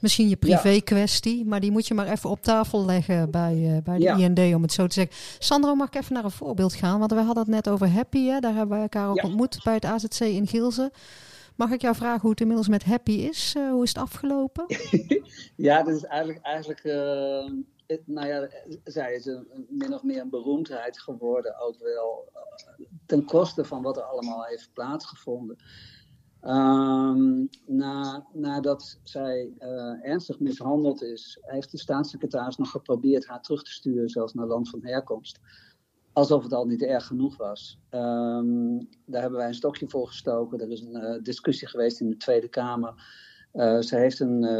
misschien 0.00 0.28
je 0.28 0.36
privé 0.36 0.80
kwestie. 0.80 1.44
Maar 1.44 1.60
die 1.60 1.70
moet 1.70 1.86
je 1.86 1.94
maar 1.94 2.08
even 2.08 2.30
op 2.30 2.42
tafel 2.42 2.84
leggen 2.84 3.30
bij, 3.30 3.56
uh, 3.56 3.76
bij 3.84 3.98
de 3.98 4.02
ja. 4.02 4.16
IND. 4.16 4.54
Om 4.54 4.62
het 4.62 4.72
zo 4.72 4.86
te 4.86 4.94
zeggen. 4.94 5.14
Sandro, 5.38 5.74
mag 5.74 5.88
ik 5.88 5.94
even 5.94 6.14
naar 6.14 6.24
een 6.24 6.30
voorbeeld 6.30 6.74
gaan? 6.74 6.98
Want 6.98 7.10
we 7.10 7.20
hadden 7.20 7.42
het 7.42 7.52
net 7.52 7.68
over 7.68 7.88
Happy. 7.88 8.26
Hè? 8.26 8.40
Daar 8.40 8.54
hebben 8.54 8.76
we 8.76 8.82
elkaar 8.82 9.10
ook 9.10 9.24
ontmoet 9.24 9.60
bij 9.64 9.74
het 9.74 9.84
AZC 9.84 10.20
in 10.20 10.46
Gilze. 10.46 10.90
Mag 11.58 11.70
ik 11.70 11.80
jou 11.80 11.94
vragen 11.94 12.20
hoe 12.20 12.30
het 12.30 12.40
inmiddels 12.40 12.68
met 12.68 12.84
Happy 12.84 13.12
is? 13.12 13.54
Uh, 13.56 13.70
hoe 13.70 13.82
is 13.82 13.88
het 13.88 13.98
afgelopen? 13.98 14.64
ja, 15.56 15.82
dat 15.82 15.94
is 15.94 16.04
eigenlijk, 16.04 16.44
eigenlijk 16.44 16.84
uh, 16.84 17.50
het, 17.88 18.06
nou 18.06 18.26
ja, 18.26 18.48
zij 18.84 19.14
is 19.14 19.24
min 19.68 19.94
of 19.94 20.02
meer 20.02 20.20
een 20.20 20.30
beroemdheid 20.30 21.00
geworden, 21.00 21.60
ook 21.60 21.78
wel 21.78 22.30
uh, 22.34 22.86
ten 23.06 23.24
koste 23.24 23.64
van 23.64 23.82
wat 23.82 23.96
er 23.96 24.02
allemaal 24.02 24.44
heeft 24.44 24.72
plaatsgevonden. 24.72 25.56
Um, 26.42 27.48
na, 27.66 28.26
nadat 28.32 29.00
zij 29.02 29.52
ernstig 30.02 30.40
mishandeld 30.40 31.02
is, 31.02 31.38
heeft 31.40 31.70
de 31.70 31.78
staatssecretaris 31.78 32.56
nog 32.56 32.70
geprobeerd 32.70 33.26
haar 33.26 33.42
terug 33.42 33.62
te 33.62 33.70
sturen, 33.70 34.08
zelfs 34.08 34.34
naar 34.34 34.46
land 34.46 34.70
van 34.70 34.84
herkomst 34.84 35.40
alsof 36.18 36.42
het 36.42 36.52
al 36.52 36.66
niet 36.66 36.82
erg 36.82 37.06
genoeg 37.06 37.36
was. 37.36 37.78
Um, 37.90 38.88
daar 39.06 39.20
hebben 39.20 39.38
wij 39.38 39.48
een 39.48 39.54
stokje 39.54 39.88
voor 39.88 40.06
gestoken. 40.06 40.60
Er 40.60 40.70
is 40.70 40.80
een 40.80 40.96
uh, 40.96 41.22
discussie 41.22 41.68
geweest 41.68 42.00
in 42.00 42.08
de 42.08 42.16
Tweede 42.16 42.48
Kamer. 42.48 42.94
Uh, 43.58 43.80
ze 43.80 43.96
heeft 43.96 44.20
een, 44.20 44.42
uh, 44.42 44.50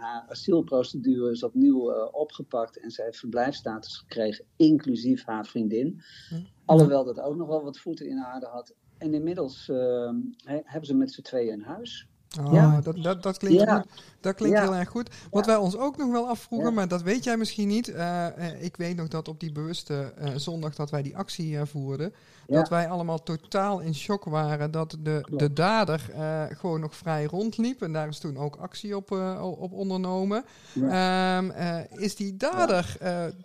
haar 0.00 0.24
asielprocedure 0.28 1.30
is 1.30 1.42
opnieuw 1.42 1.92
opgepakt 2.10 2.78
en 2.78 2.90
ze 2.90 3.02
heeft 3.02 3.18
verblijfsstatus 3.18 3.96
gekregen, 3.96 4.44
inclusief 4.56 5.24
haar 5.24 5.46
vriendin. 5.46 6.02
Hm. 6.28 6.34
Alhoewel 6.64 7.04
dat 7.04 7.20
ook 7.20 7.36
nog 7.36 7.48
wel 7.48 7.62
wat 7.62 7.78
voeten 7.78 8.08
in 8.08 8.18
aarde 8.18 8.46
had. 8.46 8.74
En 8.98 9.14
inmiddels 9.14 9.66
he, 9.66 10.60
hebben 10.64 10.86
ze 10.86 10.94
met 10.94 11.12
z'n 11.12 11.22
tweeën 11.22 11.52
een 11.52 11.62
huis. 11.62 12.08
Oh, 12.38 12.52
Ja. 12.52 12.80
dat, 12.80 12.96
dat, 13.02 13.22
dat 13.22 13.38
klinkt, 13.38 13.62
Ja. 13.62 13.78
goed. 13.80 14.02
Dat 14.20 14.34
klinkt 14.34 14.56
Ja. 14.58 14.62
heel 14.64 14.74
erg 14.74 14.88
goed. 14.88 15.10
Wat 15.30 15.46
wij 15.46 15.56
ons 15.56 15.76
ook 15.76 15.96
nog 15.96 16.10
wel 16.10 16.28
afvroegen, 16.28 16.74
maar 16.74 16.88
dat 16.88 17.02
weet 17.02 17.24
jij 17.24 17.36
misschien 17.36 17.68
niet. 17.68 17.88
Eh, 17.88 18.26
eh, 18.26 18.62
ik 18.62 18.76
weet 18.76 18.96
nog 18.96 19.08
dat 19.08 19.28
op 19.28 19.40
die 19.40 19.52
bewuste 19.52 20.12
eh, 20.16 20.30
zondag 20.36 20.74
dat 20.74 20.90
wij 20.90 21.02
die 21.02 21.16
actie 21.16 21.58
voerden, 21.64 22.14
dat 22.46 22.68
wij 22.68 22.88
allemaal 22.88 23.22
totaal 23.22 23.80
in 23.80 23.94
shock 23.94 24.24
waren 24.24 24.70
dat 24.70 24.96
de, 25.00 25.26
de 25.36 25.52
dader 25.52 26.10
gewoon 26.58 26.80
nog 26.80 26.94
vrij 26.96 27.24
rondliep. 27.24 27.82
En 27.82 27.92
daar 27.92 28.08
is 28.08 28.18
toen 28.18 28.36
ook 28.36 28.56
actie 28.56 28.96
op, 28.96 29.10
op 29.40 29.72
ondernomen. 29.72 30.44
Ehm, 30.74 31.50
eh, 31.50 31.78
is 31.90 32.16
die 32.16 32.36
dader 32.36 32.96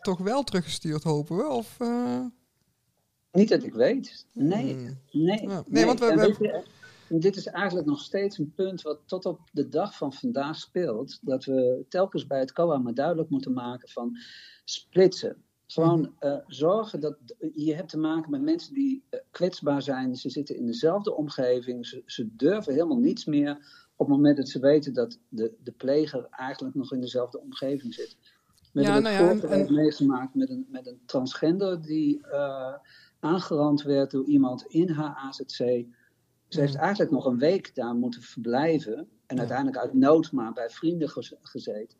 toch 0.02 0.18
wel 0.20 0.44
teruggestuurd, 0.44 1.04
hopen 1.04 1.38
we? 1.38 1.48
Of, 1.48 1.78
Niet 3.32 3.50
dat 3.50 3.64
ik 3.64 3.74
weet. 3.74 4.26
Nee. 4.34 4.74
hmm. 4.74 4.98
Nee. 5.12 5.48
Nee, 5.68 5.86
want 5.86 6.00
we- 6.00 6.64
je, 7.10 7.20
dit 7.20 7.36
is 7.36 7.46
eigenlijk 7.48 7.88
nog 7.88 8.00
steeds 8.02 8.38
een 8.38 8.52
punt 8.56 8.82
wat 8.82 9.00
tot 9.06 9.26
op 9.26 9.40
de 9.52 9.70
dag 9.70 9.98
van 9.98 10.14
vandaag 10.14 10.56
speelt. 10.56 11.20
Dat 11.22 11.46
we 11.46 11.86
telkens 11.90 12.28
bij 12.28 12.40
het 12.40 12.52
COA 12.52 12.78
maar 12.78 12.94
duidelijk 12.94 13.30
moeten 13.30 13.54
maken 13.54 13.90
van 13.90 14.18
splitsen. 14.66 15.44
Gewoon 15.68 16.00
Mhm. 16.00 16.10
eh, 16.20 16.38
zorgen 16.48 17.00
dat 17.00 17.18
je 17.54 17.76
hebt 17.76 17.90
te 17.90 17.98
maken 17.98 18.32
met 18.32 18.42
mensen 18.42 18.74
die 18.74 19.04
eh, 19.10 19.20
kwetsbaar 19.32 19.82
zijn. 19.82 20.16
Ze 20.16 20.30
zitten 20.30 20.56
in 20.56 20.66
dezelfde 20.66 21.16
omgeving. 21.16 21.86
Ze, 21.86 22.04
ze 22.06 22.30
durven 22.36 22.74
helemaal 22.74 22.98
niets 23.00 23.26
meer 23.26 23.52
op 23.96 24.08
het 24.08 24.16
moment 24.16 24.38
dat 24.38 24.50
ze 24.50 24.60
weten 24.60 24.94
dat 24.94 25.20
de, 25.30 25.54
de 25.64 25.72
pleger 25.72 26.28
eigenlijk 26.30 26.76
nog 26.76 26.94
in 26.94 27.02
dezelfde 27.02 27.40
omgeving 27.40 27.94
zit. 27.94 28.18
We 28.74 28.82
Ja, 28.82 28.94
hebben 28.94 29.12
nou 29.12 29.48
ja, 29.48 29.48
en- 29.48 29.74
meegemaakt 29.74 30.36
met 30.36 30.50
een, 30.50 30.66
met 30.70 30.88
een 30.88 31.00
transgender 31.06 31.82
die 31.82 32.28
eh, 32.28 32.74
aangerand 33.20 33.82
werd 33.82 34.12
door 34.12 34.26
iemand 34.26 34.66
in 34.68 34.90
haar 34.90 35.16
AZC. 35.16 35.86
Ze 36.50 36.60
heeft 36.60 36.74
Mm. 36.74 36.80
eigenlijk 36.80 37.12
nog 37.12 37.26
een 37.26 37.38
week 37.38 37.76
daar 37.76 37.96
moeten 37.96 38.22
verblijven. 38.22 39.10
En 39.30 39.36
Ja. 39.36 39.42
uiteindelijk 39.42 39.78
uit 39.78 39.94
nood 39.94 40.32
maar 40.32 40.54
bij 40.54 40.70
vrienden 40.70 41.10
gez- 41.10 41.34
gezeten. 41.42 41.98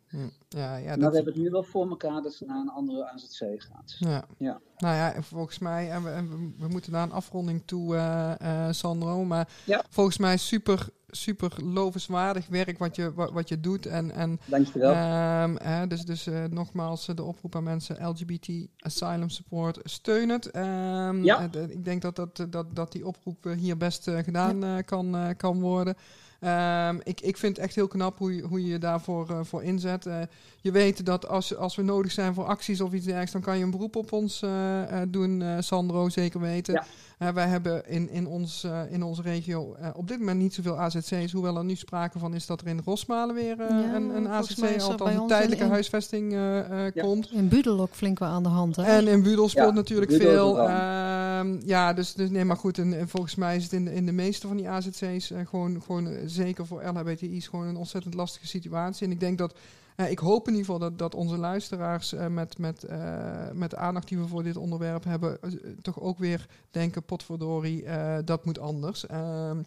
Ja, 0.48 0.76
ja, 0.76 0.86
maar 0.88 0.98
dat, 0.98 1.10
we 1.10 1.16
hebben 1.16 1.32
het 1.32 1.42
nu 1.42 1.50
wel 1.50 1.62
voor 1.62 1.88
elkaar 1.88 2.22
dat 2.22 2.32
ze 2.34 2.44
naar 2.44 2.56
een 2.60 2.70
andere 2.70 3.10
AZC 3.12 3.62
gaat. 3.62 3.96
Ja. 3.98 4.24
Ja. 4.38 4.60
Nou 4.76 4.94
ja, 4.94 5.12
en 5.12 5.22
volgens 5.22 5.58
mij, 5.58 5.90
en 5.90 6.02
we, 6.02 6.10
en 6.10 6.54
we, 6.58 6.68
moeten 6.68 6.92
naar 6.92 7.02
een 7.02 7.12
afronding 7.12 7.62
toe, 7.64 7.96
eh, 7.96 8.66
eh, 8.66 8.72
Sandro. 8.72 9.24
Maar 9.24 9.48
volgens 9.90 10.18
mij 10.18 10.36
super, 10.36 10.88
super 11.08 11.52
lovenswaardig 11.64 12.46
werk 12.48 12.78
wat 12.78 12.96
je, 12.96 13.14
wat, 13.14 13.30
wat 13.32 13.48
je 13.48 13.60
doet. 13.60 13.86
En, 13.86 14.10
en 14.10 14.40
Dankjewel. 14.44 14.92
Ehm, 14.92 15.56
hè, 15.62 15.86
dus 15.86 16.04
dus 16.04 16.26
eh, 16.26 16.44
nogmaals 16.44 17.06
de 17.06 17.22
oproep 17.22 17.56
aan 17.56 17.62
mensen 17.62 18.08
LGBT 18.08 18.48
Asylum 18.78 19.28
Support 19.28 19.78
steun 19.82 20.28
het. 20.28 20.50
Ehm, 20.50 21.24
Ja. 21.24 21.50
ik 21.68 21.84
denk 21.84 22.02
dat, 22.02 22.16
dat, 22.16 22.46
dat, 22.50 22.76
dat 22.76 22.92
die 22.92 23.06
oproep 23.06 23.44
hier 23.56 23.76
best 23.76 24.10
gedaan 24.10 24.84
kan, 24.84 25.34
kan 25.36 25.60
worden. 25.60 25.94
Ehm, 26.40 26.98
ik, 27.02 27.20
ik 27.20 27.36
vind 27.36 27.56
het 27.56 27.64
echt 27.64 27.74
heel 27.74 27.88
knap 27.88 28.18
hoe 28.18 28.36
je 28.36 28.42
hoe 28.42 28.66
je, 28.66 28.78
daarvoor 28.78 29.30
eh, 29.30 29.38
voor 29.42 29.62
inzet. 29.62 30.06
Eh, 30.06 30.20
je 30.60 30.70
weet 30.70 31.06
dat 31.06 31.28
als, 31.28 31.56
als 31.56 31.76
we 31.76 31.82
nodig 31.82 32.12
zijn 32.12 32.34
voor 32.34 32.44
acties 32.44 32.80
of 32.80 32.92
iets 32.92 33.04
dergelijks, 33.04 33.32
dan 33.32 33.40
kan 33.40 33.58
je 33.58 33.64
een 33.64 33.70
beroep 33.70 33.96
op 33.96 34.12
ons 34.12 34.42
eh, 34.42 35.02
doen, 35.08 35.62
Sandro, 35.62 36.08
zeker 36.08 36.40
weten. 36.40 36.84
Eh, 37.20 37.28
wij 37.28 37.46
hebben 37.46 37.88
in, 37.88 38.10
in, 38.10 38.26
ons, 38.26 38.64
eh, 38.64 38.80
in 38.90 39.02
onze 39.02 39.22
regio 39.22 39.74
eh, 39.80 39.88
op 39.94 40.08
dit 40.08 40.18
moment 40.18 40.38
niet 40.38 40.54
zoveel 40.54 40.78
AZC's, 40.78 41.32
hoewel 41.32 41.56
er 41.56 41.64
nu 41.64 41.74
sprake 41.74 42.18
van 42.18 42.34
is 42.34 42.46
dat 42.46 42.60
er 42.60 42.66
in 42.66 42.80
Rosmalen 42.84 43.34
weer 43.34 43.56
Ja, 43.58 43.94
een, 43.94 44.16
een 44.16 44.28
AZC, 44.28 44.80
althans 44.80 45.14
een 45.14 45.26
tijdelijke 45.26 45.56
in- 45.56 45.64
in- 45.68 45.72
huisvesting 45.72 46.32
eh, 46.32 46.58
eh, 46.86 46.94
Ja. 46.94 47.02
komt. 47.02 47.30
In 47.32 47.48
Budel 47.48 47.80
ook 47.80 47.92
flink 47.94 48.18
wel 48.18 48.28
aan 48.28 48.42
de 48.42 48.48
hand, 48.48 48.76
hè? 48.76 48.82
En 48.82 49.08
in 49.08 49.22
Budel 49.22 49.48
speelt 49.48 49.68
Ja, 49.68 49.74
natuurlijk 49.74 50.10
Budel 50.10 50.54
veel. 50.54 50.60
Ehm, 50.68 51.56
ja, 51.64 51.92
dus, 51.92 52.14
dus 52.14 52.30
nee, 52.30 52.44
maar 52.44 52.56
goed. 52.56 52.78
En, 52.78 52.98
en 52.98 53.08
volgens 53.08 53.34
mij 53.34 53.56
is 53.56 53.62
het 53.62 53.72
in 53.72 53.84
de, 53.84 53.94
in 53.94 54.06
de 54.06 54.12
meeste 54.12 54.46
van 54.46 54.56
die 54.56 54.68
AZC's 54.68 55.30
eh, 55.30 55.38
gewoon, 55.46 55.82
gewoon 55.86 56.08
zeker 56.26 56.66
voor 56.66 56.82
LHBTI's 56.84 57.46
gewoon 57.48 57.66
een 57.66 57.76
ontzettend 57.76 58.14
lastige 58.14 58.46
situatie. 58.46 59.06
En 59.06 59.12
ik 59.12 59.20
denk 59.20 59.38
dat, 59.38 59.54
ik 59.96 60.18
hoop 60.18 60.46
in 60.48 60.52
ieder 60.54 60.64
geval 60.66 60.80
dat, 60.80 60.98
dat 60.98 61.14
onze 61.14 61.36
luisteraars 61.36 62.12
eh, 62.12 62.26
met, 62.26 62.58
met, 62.58 62.84
eh, 62.84 63.50
met 63.52 63.70
de 63.70 63.76
aandacht 63.76 64.08
die 64.08 64.18
we 64.18 64.26
voor 64.26 64.42
dit 64.42 64.56
onderwerp 64.56 65.04
hebben, 65.04 65.42
eh, 65.42 65.50
toch 65.82 66.00
ook 66.00 66.18
weer 66.18 66.46
denken, 66.70 67.02
potverdorie, 67.02 67.84
eh, 67.84 68.18
dat 68.24 68.44
moet 68.44 68.58
anders. 68.58 69.06
Ehm, 69.06 69.58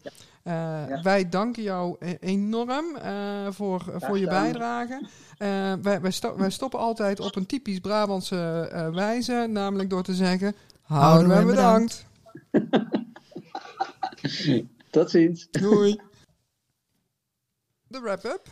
eh, 0.44 0.54
Ja. 0.88 1.02
Wij 1.02 1.30
danken 1.30 1.64
jou 1.64 1.96
e- 2.00 2.18
enorm 2.20 2.96
eh, 2.96 3.48
voor, 3.50 3.84
voor 3.96 4.18
je 4.20 4.28
bijdrage. 4.28 5.08
Eh, 5.38 5.74
wij, 5.82 6.02
wij, 6.02 6.12
sto- 6.12 6.38
wij 6.38 6.50
stoppen 6.50 6.80
altijd 6.80 7.20
op 7.20 7.36
een 7.36 7.46
typisch 7.46 7.80
Brabantse 7.80 8.70
eh, 8.72 8.90
wijze, 8.94 9.48
namelijk 9.50 9.90
door 9.90 10.04
te 10.04 10.16
zeggen: 10.16 10.56
houden 10.82 11.28
we 11.28 11.34
en 11.36 11.46
bedankt. 11.48 12.06
Tot 14.92 15.10
ziens. 15.10 15.48
Doei. 15.52 16.00
De 17.88 18.00
wrap-up. 18.00 18.48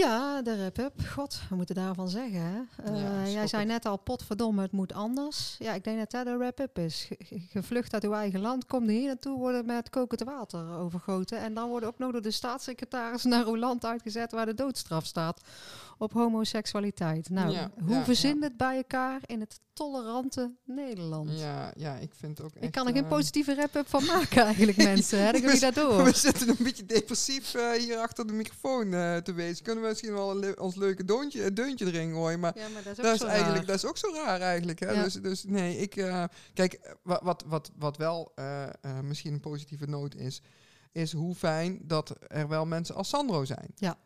Ja, 0.00 0.42
de 0.42 0.56
wrap-up. 0.56 0.92
God, 1.14 1.40
we 1.48 1.54
moeten 1.56 1.74
daarvan 1.74 2.08
zeggen. 2.08 2.40
Hè? 2.40 2.60
Eh, 2.84 3.02
Ja, 3.02 3.30
jij 3.32 3.46
zei 3.46 3.64
net 3.64 3.86
al, 3.86 3.96
potverdomme, 3.96 4.62
het 4.62 4.72
moet 4.72 4.92
anders. 4.92 5.56
Ja, 5.58 5.72
ik 5.72 5.84
denk 5.84 5.98
dat 5.98 6.10
dat 6.10 6.24
de 6.24 6.36
wrap-up 6.36 6.78
is. 6.78 7.04
Ge- 7.08 7.16
ge- 7.24 7.40
Gevlucht 7.50 7.94
uit 7.94 8.04
uw 8.04 8.12
eigen 8.12 8.40
land, 8.40 8.66
kom 8.66 8.88
hier 8.88 9.06
naartoe, 9.06 9.38
worden 9.38 9.66
met 9.66 9.90
kokend 9.90 10.22
water 10.22 10.78
overgoten. 10.78 11.38
En 11.38 11.54
dan 11.54 11.68
worden 11.68 11.88
ook 11.88 11.98
nog 11.98 12.12
door 12.12 12.22
de 12.22 12.30
staatssecretaris 12.30 13.24
naar 13.32 13.46
uw 13.46 13.56
land 13.56 13.84
uitgezet 13.84 14.32
waar 14.32 14.46
de 14.46 14.54
doodstraf 14.54 15.06
staat 15.06 15.40
op 16.00 16.12
homoseksualiteit. 16.12 17.28
Nou, 17.30 17.50
Ja, 17.52 17.70
hoe 17.84 17.94
ja, 17.94 18.04
verzin 18.04 18.36
ja. 18.38 18.42
het 18.44 18.56
bij 18.56 18.76
elkaar 18.76 19.20
in 19.26 19.40
het 19.40 19.60
tolerante 19.72 20.52
Nederland? 20.64 21.30
Ja, 21.38 21.72
ja, 21.76 21.96
ik 21.96 22.14
vind 22.14 22.42
ook 22.42 22.54
echt... 22.54 22.64
Ik 22.64 22.70
kan 22.70 22.86
er 22.86 22.92
geen 22.92 23.02
eh, 23.02 23.08
positieve 23.08 23.54
wrap-up 23.54 23.88
van 23.88 24.04
maken 24.04 24.42
eigenlijk, 24.44 24.76
mensen. 24.92 25.24
Hè? 25.24 25.32
Dan 25.32 25.40
je 25.54 25.60
dat 25.60 25.74
door. 25.84 26.04
We 26.04 26.14
zitten 26.16 26.48
een 26.48 26.56
beetje 26.58 26.86
depressief 26.86 27.54
eh, 27.54 27.70
hier 27.72 27.96
achter 27.98 28.26
de 28.26 28.32
microfoon 28.32 28.94
eh, 28.94 29.16
te 29.16 29.32
wezen. 29.32 29.64
Kunnen 29.64 29.82
we 29.82 29.88
misschien 29.88 30.12
wel 30.12 30.36
le- 30.36 30.54
ons 30.58 30.74
leuke 30.74 31.04
doontje, 31.04 31.52
deuntje 31.52 31.86
erin 31.86 32.12
gooien, 32.12 32.40
maar 32.40 32.58
Ja, 32.58 32.68
maar 32.68 32.82
dat 32.82 32.92
is 32.92 32.98
ook 32.98 33.04
dat 33.04 33.14
is 33.14 33.22
eigenlijk 33.22 33.56
raar. 33.56 33.66
dat 33.66 33.76
is 33.76 33.84
ook 33.86 33.96
zo 33.98 34.08
raar 34.14 34.40
eigenlijk. 34.40 34.78
Hè? 34.80 35.02
Dus, 35.02 35.14
dus 35.14 35.44
nee, 35.44 35.76
ik 35.76 35.90
kijk 36.54 36.96
wa- 37.02 37.20
wat, 37.22 37.44
wat, 37.46 37.70
wat 37.78 37.96
wel 37.96 38.32
misschien 39.02 39.32
een 39.32 39.40
positieve 39.40 39.86
noot 39.86 40.14
is, 40.14 40.42
is 40.92 41.12
hoe 41.12 41.34
fijn 41.34 41.78
dat 41.82 42.16
er 42.28 42.48
wel 42.48 42.66
mensen 42.66 42.94
als 42.94 43.08
Sandro 43.08 43.44
zijn. 43.44 43.66
Ja, 43.76 43.96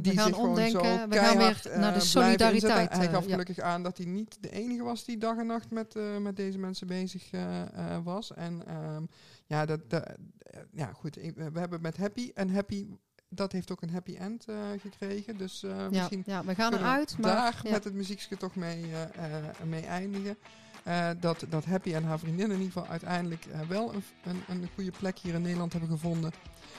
die 0.00 0.12
we 0.12 0.18
gaan 0.20 0.34
omdenken. 0.34 1.08
We 1.08 1.16
gaan 1.16 1.36
weer 1.38 1.46
eh, 1.48 1.64
naar 1.64 1.72
de 1.72 1.78
blijven 1.78 2.00
solidariteit. 2.00 2.54
inzetten. 2.62 2.98
Hij 2.98 3.06
eh, 3.06 3.12
gaf 3.12 3.24
ja. 3.24 3.30
gelukkig 3.30 3.58
aan 3.60 3.82
dat 3.82 3.96
hij 3.96 4.06
niet 4.06 4.36
de 4.40 4.50
enige 4.50 4.82
was 4.82 5.04
die 5.04 5.18
dag 5.18 5.36
en 5.36 5.46
nacht 5.46 5.70
met, 5.70 5.96
eh, 5.96 6.16
met 6.16 6.36
deze 6.36 6.58
mensen 6.58 6.86
bezig 6.86 7.30
eh, 7.30 7.62
eh, 7.62 8.04
was. 8.04 8.34
En 8.34 8.62
ehm, 8.66 9.02
ja, 9.46 9.66
dat, 9.66 9.90
dat- 9.90 10.04
eh, 10.06 10.60
ja, 10.72 10.92
goed. 10.92 11.14
We 11.34 11.58
hebben 11.58 11.80
met 11.80 11.96
Happy 11.96 12.30
en 12.34 12.50
Happy, 12.50 12.86
dat 13.28 13.52
heeft 13.52 13.70
ook 13.72 13.82
een 13.82 13.90
happy 13.90 14.16
end 14.16 14.44
eh, 14.44 14.56
gekregen. 14.80 15.36
Dus 15.36 15.62
eh, 15.62 15.70
Ja, 15.70 15.88
misschien 15.90 16.22
ja, 16.26 16.44
we 16.44 16.54
gaan 16.54 16.74
eruit. 16.74 17.18
Maar, 17.18 17.34
daar 17.34 17.60
ja. 17.62 17.70
met 17.70 17.84
het 17.84 17.94
muziekje 17.94 18.36
toch 18.36 18.54
mee, 18.54 18.82
eh, 18.84 19.02
eh, 19.02 19.44
mee 19.66 19.82
eindigen. 19.86 20.36
Eh, 20.82 21.08
dat, 21.20 21.44
dat 21.48 21.64
Happy 21.64 21.94
en 21.94 22.04
haar 22.04 22.18
vriendin 22.18 22.50
in 22.50 22.60
ieder 22.60 22.72
geval 22.72 22.86
uiteindelijk 22.88 23.46
eh, 23.52 23.60
wel 23.68 23.94
een, 23.94 24.02
een, 24.24 24.42
een 24.48 24.68
goede 24.74 24.92
plek 24.98 25.18
hier 25.18 25.34
in 25.34 25.42
Nederland 25.42 25.72
hebben 25.72 25.90
gevonden. 25.90 26.32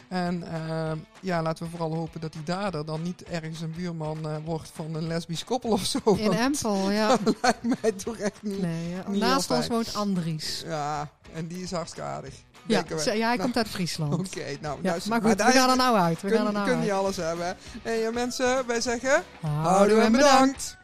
En 0.07 0.43
eh, 0.43 0.91
ja, 1.21 1.41
laten 1.41 1.63
we 1.63 1.69
vooral 1.69 1.95
hopen 1.95 2.21
dat 2.21 2.33
die 2.33 2.43
dader 2.43 2.85
dan 2.85 3.01
niet 3.01 3.23
ergens 3.23 3.62
een 3.62 3.73
buurman 3.75 4.43
wordt 4.43 4.71
van 4.73 4.95
een 4.95 5.07
lesbisch 5.07 5.43
koppel 5.43 5.69
of 5.69 5.85
zo. 5.85 5.99
In 6.03 6.31
Empel, 6.31 6.91
ja. 6.91 7.07
dat 7.23 7.35
lijkt 7.41 7.81
mij 7.81 7.91
toch 7.91 8.17
echt 8.17 8.43
niet. 8.43 8.62
Nee, 8.62 8.89
ja. 8.89 9.03
niet 9.07 9.21
Naast 9.21 9.51
ons 9.51 9.67
woont 9.67 9.95
Andries. 9.95 10.63
Ja, 10.65 11.09
en 11.33 11.47
die 11.47 11.63
is 11.63 11.71
hartstikke 11.71 12.09
aardig. 12.09 12.33
Ja, 12.65 12.83
ja, 12.88 13.03
hij 13.03 13.19
Nou, 13.19 13.38
komt 13.38 13.57
uit 13.57 13.67
Friesland. 13.67 14.13
Oké, 14.27 14.57
nou, 14.62 14.79
Ja, 14.81 14.89
nou, 14.89 15.01
maar 15.09 15.21
goed, 15.21 15.43
we 15.43 15.51
gaan 15.51 15.69
er 15.69 15.77
nou 15.77 15.97
uit. 15.97 16.21
We 16.21 16.27
kun, 16.27 16.38
gaan 16.38 16.47
er 16.47 16.53
nou 16.53 16.65
kun 16.65 16.73
uit. 16.73 16.83
niet 16.83 16.91
alles 16.91 17.15
hebben. 17.15 17.57
En 17.83 18.13
mensen, 18.13 18.67
wij 18.67 18.81
zeggen, 18.81 19.23
Houden 19.41 20.01
en 20.01 20.12
bedankt. 20.12 20.77